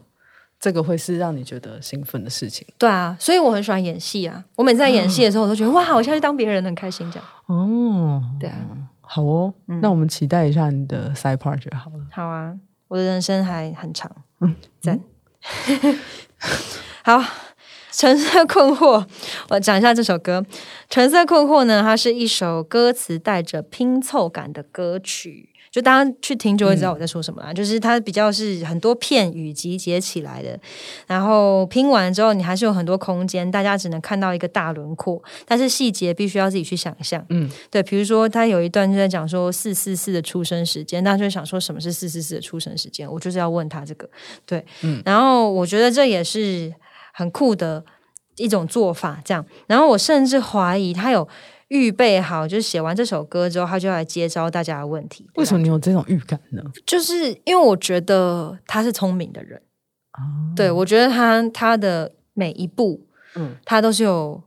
[0.59, 4.43] 这个会是让你觉得兴奋的事情对啊，所以我很喜欢演戏啊。
[4.55, 7.28] 我每次在演戏的时候，我都觉得哇，我下去当别人很开心这样。
[7.45, 8.20] 哦。
[8.39, 8.57] 对啊，
[9.01, 12.07] 好哦，那我们期待一下你的 side part 就好了。
[12.11, 12.55] 好啊，
[12.88, 14.11] 我的人生还很长，
[14.41, 14.99] 嗯赞。
[17.03, 17.23] 好，
[17.91, 19.05] 橙色困惑，
[19.49, 20.45] 我讲一下这首歌。
[20.89, 25.49] 橙色困惑呢，它是一首歌词带着拼凑感的歌曲。
[25.76, 30.57] 就大家去听就会知道我在说什么啦，就是它比较是很多片语集结起来的，
[31.05, 37.21] 然后拼完之后你还是有很多空间，大家只能看到一个大轮廓，但是细节必须要自己去想象。
[37.28, 43.11] 嗯，对，比如说他有一段就在讲说四四四的出生时间，大家就想说什么是四四四的出生时间？
[43.11, 44.09] 我就是要问他这个，
[44.45, 46.73] 对，嗯然后我觉得这也是
[47.13, 47.84] 很酷的
[48.38, 51.28] 一种做法，这样，然后我甚至怀疑他有
[51.70, 55.28] 预备好，就是写完这首歌之后，他就要来接招大家的问题。
[55.36, 55.63] 为什么么？
[55.63, 56.61] 你有这种预感呢？
[56.86, 59.61] 就是因为我觉得他是聪明的人，
[60.55, 64.43] 对我觉得他他的每一步，嗯他都是有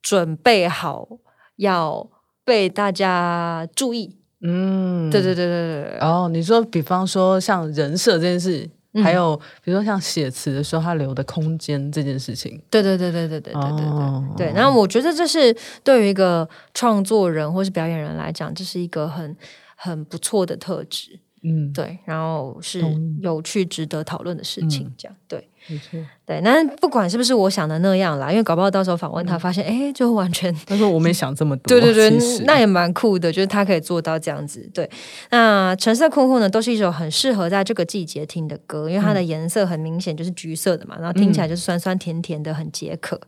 [0.00, 1.08] 准备好
[1.56, 2.08] 要
[2.44, 4.18] 被大家注意。
[4.44, 9.02] 嗯，对对对对对对，哦，你说，比方说像人设这件事，嗯。
[9.02, 14.34] 还有比如说像写词的时候，他留的空间这件事情，对对对对对对对对对哦。
[14.36, 14.52] 对。
[14.54, 19.36] 然后我觉得这是对于一个创作人或是表演人来讲，这是一个很
[19.76, 21.18] 很不错的特质。
[21.44, 22.80] 嗯，对，然后是
[23.20, 25.48] 有趣、值得讨论的事情嗯，这样对。
[25.66, 25.98] 没错。
[26.32, 26.40] 对。
[26.40, 34.68] 那不管是不是我想的那样啦，因为搞不好到时候访问嗯他，发现哎，就完全他说我没想这么多， 对对对，那也蛮酷的，就是他可以做到这样子。
[34.72, 34.88] 对，
[35.30, 43.20] 那《橙色困惑》呢，都是一首很适合在这个季节听的歌，因为它的颜色很明显就是橘色的嘛，然后听起来就是酸酸甜甜的，很解渴。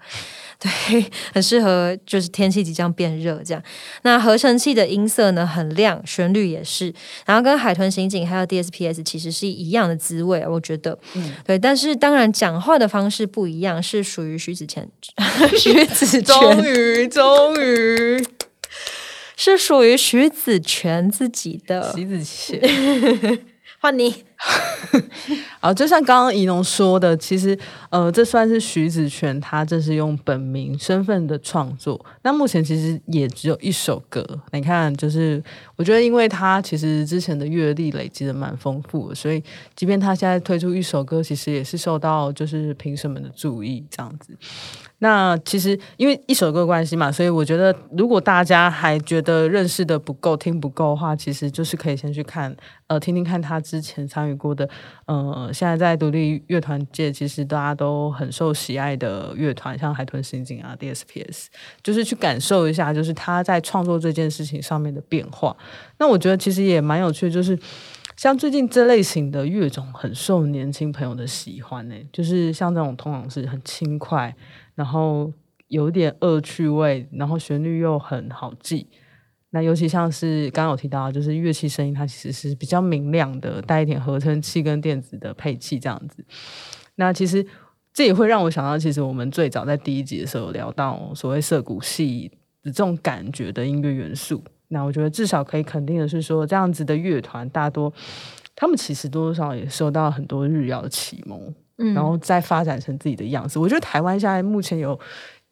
[0.61, 3.63] 对，很适合就是天气即将变热这样。
[4.03, 6.95] 那合成器的音色呢很亮，旋律也是，
[7.27, 10.97] 然后跟海豚刑警还有 DSPS 其实是一样的滋味啊，我觉得。
[11.15, 14.89] 嗯对，但是当然讲话的方式不一样，是属于徐子谦、
[15.59, 18.25] 徐子 终于终于，
[19.37, 21.93] 是属于徐子泉自己的。
[21.93, 22.61] 徐子谦。
[23.83, 24.23] 换你。
[25.61, 27.59] 好，就像刚刚怡农说的，其实
[27.89, 32.05] 呃，这算是徐子泉他这是用本名身份的创作。
[32.23, 34.25] 那目前其实也只有一首歌。
[34.53, 35.43] 你看，就是
[35.77, 39.43] 我觉得，因为他其实之前的阅历累积的蛮丰富的，所以
[39.75, 44.37] 即便他现在推出一首歌，其实也是受到就是评审们的注意这样子。
[44.99, 52.55] 那其实因为一首歌关系嘛，所以我觉得如果大家还觉得认识的不够、听不够的话，其实就是可以先去看
[52.87, 54.67] 呃听听看他之前参与过的
[55.05, 61.49] 呃，现在在独立乐团界其实大家都很受喜爱的乐团，像海豚刑警啊、DSPS，
[61.83, 65.55] 就是去感受一下，就是他在创作这件事情上面的变化。
[65.99, 67.59] 那我觉得其实也蛮有趣，就是
[68.17, 74.35] 像最近这类型的乐种很受年轻朋友的喜欢呢，就是像这种通常是很轻快。
[74.75, 75.31] 然后
[75.69, 78.89] 有点恶趣味，然后旋律又很好记。
[79.55, 86.25] 那尤其像是刚刚有提到，就是乐器声音，它其实是比较明亮的，带一点合成器跟电子的配器这样子。
[86.97, 87.47] 那其实
[87.93, 92.29] 这也会让我想到，其实我们最早在第一集的时候聊到所谓涩谷系
[92.65, 94.43] 的这种感觉的音乐元素。
[94.67, 97.93] 那我觉得至少可以肯定的是，说这样子的乐团大多
[98.57, 101.55] 他们其实多多少少也受到很多日谣的启蒙。
[101.77, 103.59] 然后再发展成自己的样子。
[103.59, 104.97] 我觉得台湾现在目前有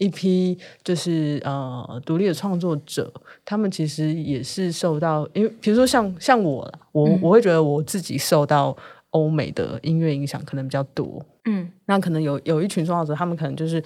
[0.03, 3.12] 一批就是呃独立的创作者，
[3.44, 8.76] 他们其实也是受到，因为比如说像像我，我我会觉得我自己受到
[9.11, 11.24] 欧美的音乐影响可能比较多。
[11.44, 13.82] 嗯，那可能有有一群创作者，他们可能就是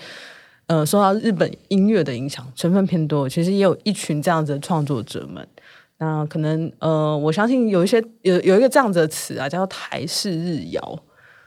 [0.66, 3.28] 呃受到日本音乐的影响成分偏多。
[3.28, 5.46] 其实也有一群这样子的创作者们。
[5.98, 10.98] 那可能呃，我相信有一些有有一个这样子的词啊，叫做台式日谣。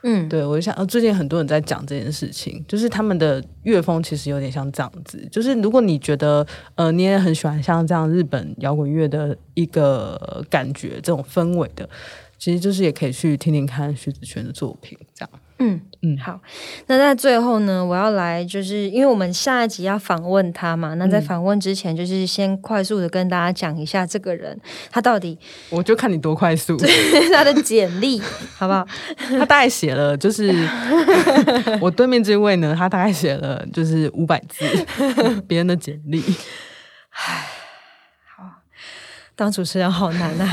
[0.04, 6.46] 嗯，对，我就想，最近很多人在讲这件事情，就是他们的乐风其实有点像这样子，就是如果你觉得，
[6.76, 11.90] 呃，你也很喜欢像这样日本摇滚乐的一个感觉，这种氛围的，
[12.38, 15.30] 其实就是也可以去听听看徐子泉的作品，这样。
[15.62, 16.40] 嗯嗯，好，
[16.88, 24.58] 那在最后呢，我要来，就是因为我们下一集要访问他嘛，那在访问之前，就是先快速的跟大家讲一下这个人，
[24.90, 25.38] 他到底，
[25.70, 26.78] 我就看你多快速，
[27.34, 28.22] 他的简历
[28.56, 28.88] 好不好？
[29.28, 30.54] 他大概写了，就是
[31.82, 34.66] 我对面这位呢，他大概写了就是五百字
[35.50, 36.24] 别人的简历，
[37.12, 37.46] 唉，
[38.38, 38.46] 好，
[39.36, 40.50] 当主持人好难啊。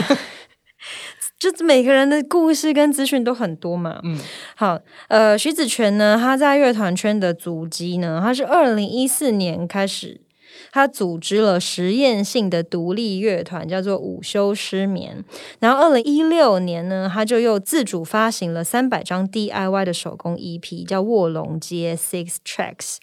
[1.39, 4.01] 就每个人的故事跟资讯都很多嘛。
[4.05, 4.18] 嗯，
[4.55, 4.78] 好，
[5.09, 10.20] 呃，徐子泉呢，他在乐团圈的足迹呢，他是二零一四年开始，
[10.72, 15.24] 他组织了实验性的独立乐团，叫做午休失眠。
[15.61, 22.97] 然后二零一六年呢，他就又自主发行了三百张 DIY 的手工 EP，叫卧龙街 Six Tracks。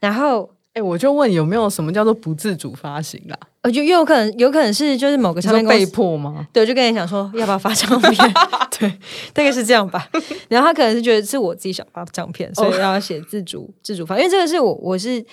[0.00, 0.50] 然后。
[0.76, 3.38] 哎，我就问有没有什么叫做不自主发行啦？
[3.66, 6.46] 呃，就有可能，有可能是就是某个唱片公司被迫吗？
[6.52, 8.12] 对，就跟你讲说要不要发唱片，
[8.78, 8.88] 对，
[9.32, 10.08] 大概是这样吧。
[10.48, 15.24] 然后他可能是觉得是我自己想发唱片，所以要写自主自主发，因为这个是我我是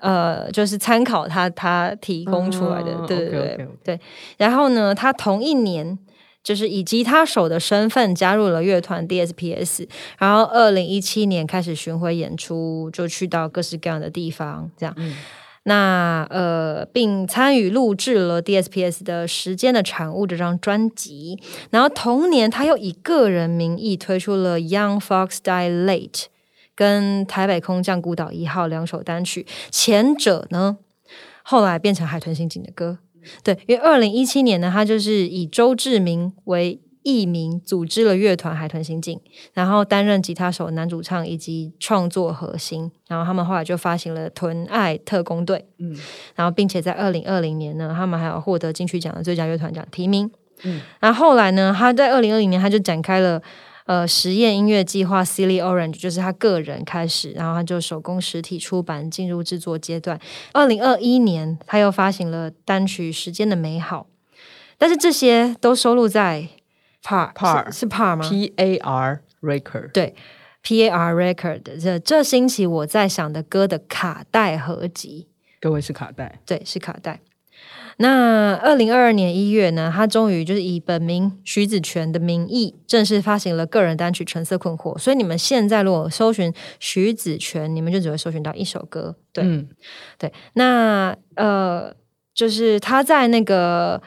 [0.00, 4.00] 呃，就是参考他他提供出来的，对对对对。
[4.38, 5.98] 然后呢，他同一年。
[6.44, 14.96] 就是以吉他手的身份加入了乐团 DSPS，然后二零一七年开始巡回演出，就去到各式各样的地方，这样。
[15.68, 21.38] 那呃，并参与录制了 DSPS 的时间的产物这张专辑。
[21.68, 26.24] 然后同年，他又以个人名义推出了 Young Fox Die Late
[26.74, 30.78] 跟台北空降孤岛一号两首单曲，前者呢
[31.42, 32.98] 后来变成海豚刑警的歌。
[33.44, 39.18] 对，因为二零一七年呢，他就是以周志明为艺名，组织了乐团海豚刑警，
[39.54, 42.90] 然后担任吉他手、男主唱以及创作核心。
[43.06, 45.96] 然后他们后来就发行了《豚爱特工队》，嗯，
[46.34, 50.30] 然后并且在二零二零年呢，他们还有获得金曲奖的最佳乐团奖提名。
[50.64, 53.40] 嗯，然后后来呢，他在二零二零年他就展开了。
[53.88, 60.20] 呃，实验音乐计划 Silly Orange 就是他个人开始，然后他就手工实体出版，进入制作阶段。
[60.52, 64.06] 二零二一年，他又发行了单曲《时间的美好》，
[64.76, 66.46] 但是这些都收录在
[67.02, 70.14] Par Par 是 Par 吗？P A R Record 对
[70.62, 75.28] P A R Record 这这星期我在想的歌的卡带合集，
[75.60, 77.20] 各位是卡带，对，是卡带。
[78.00, 84.94] 那二零二二年一月呢，他终于就是以本名徐子泉的名义正式发行了个人单曲《橙色困惑》。
[84.98, 89.16] 所以你们现在如果搜寻徐子泉，你们就只会搜寻到一首歌。
[89.32, 89.66] 对，
[90.16, 90.32] 对。
[90.52, 91.92] 那呃，
[92.32, 94.00] 就是他在那个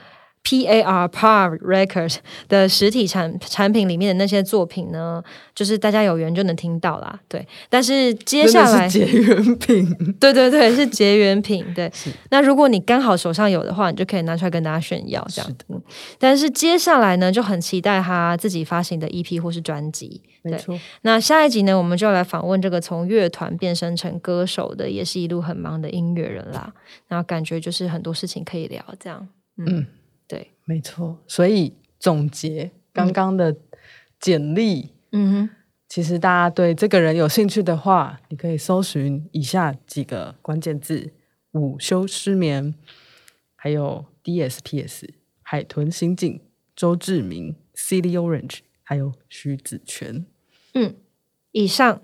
[0.43, 2.17] P A R Par Records
[2.49, 5.23] 的实体产产品里面的那些作品呢，
[5.53, 7.19] 就是大家有缘就能听到啦。
[7.29, 11.63] 对，但是接下来是结缘品， 对对对，是结缘品。
[11.75, 11.91] 对，
[12.31, 15.51] 那如果你刚好手上有的话，你就可以拿出来跟大家炫耀这样。
[15.69, 15.81] 嗯，
[16.17, 20.21] 但是接下来呢，就很期待他自己发行的 EP 或是专辑。
[20.41, 20.77] 没错。
[21.03, 26.73] 那下一集呢，我们就来访问这个从乐团变身成歌手的，也是一路很忙的音乐人啦。
[27.07, 29.27] 然后感觉就是很多事情可以聊，这样。
[29.57, 29.65] 嗯。
[29.65, 29.85] 对，
[30.71, 31.21] 没错。
[31.27, 33.57] 所以总结刚刚的
[34.17, 35.49] 简历，嗯哼，
[35.89, 41.11] 其实大家对这个人有兴趣的话，你可以搜寻以下几个关键字：
[41.51, 42.73] 午休失眠，
[43.57, 45.09] 还有 DSPS、
[45.41, 46.39] 海豚刑警、
[46.73, 50.25] 周志明、City Orange，还有徐子泉。
[50.73, 50.95] 嗯，
[51.51, 52.01] 以上。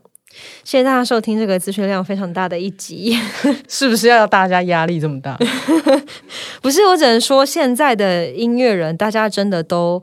[0.63, 3.17] 谢谢大家收听这个资讯量非常大的一集，
[3.67, 5.37] 是不是要大家压力这么大？
[6.61, 10.01] 不是，我只能说现在的音乐人，大家真的都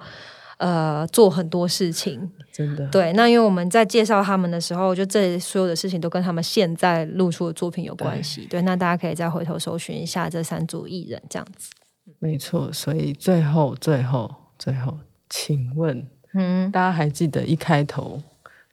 [0.57, 3.13] 呃做很多事情，真的对。
[3.13, 8.47] 那因为我们在介绍他们的时候，就这所有的事情都跟他们现在露出的作品有关系。
[8.49, 11.71] 对，那大家可以再回头搜寻一下这三组艺人，这样子。
[12.19, 14.99] 没错，所以最后、最后、最后，
[15.29, 18.21] 请问，嗯，大家还记得一开头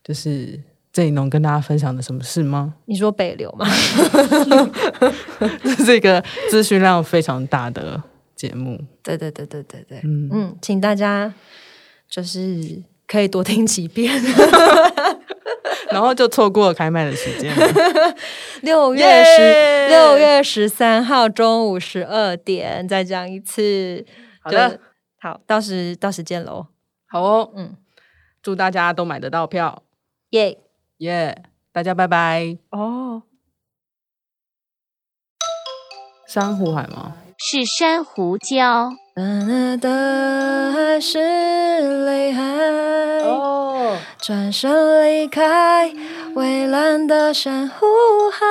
[0.03, 0.59] 就是？
[0.93, 2.73] 郑以农跟大家分享的什么事吗？
[2.85, 3.65] 你说北流吗？
[5.63, 8.01] 这是一个资讯量非常大的
[8.35, 8.79] 节目。
[9.01, 11.33] 对对对对对对，嗯嗯，请大家
[12.09, 14.13] 就是可以多听几遍，
[15.91, 17.53] 然后就错过了开麦的时间。
[18.61, 24.05] 六月十六月十三号中午十二点，再讲一次。
[24.41, 24.79] 好的，
[25.19, 26.67] 好，到时到时见喽。
[27.07, 27.75] 好哦，嗯，
[28.41, 29.83] 祝大家都买得到票，
[30.31, 30.57] 耶！
[31.01, 33.23] 耶，大家拜拜哦。
[36.27, 37.13] 珊瑚海吗？
[37.39, 38.91] 是珊瑚礁。
[39.79, 42.43] 的是泪海。
[43.23, 43.97] 哦。
[44.19, 45.91] 转身离开
[46.35, 47.87] 蔚蓝的珊瑚
[48.29, 48.45] 海。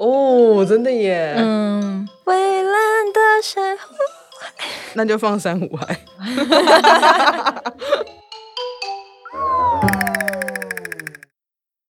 [0.00, 1.36] 哦，真的耶。
[1.38, 2.08] 嗯。
[2.24, 2.72] 蔚蓝
[3.12, 3.94] 的珊瑚
[4.40, 4.66] 海。
[4.94, 6.00] 那就放珊瑚海。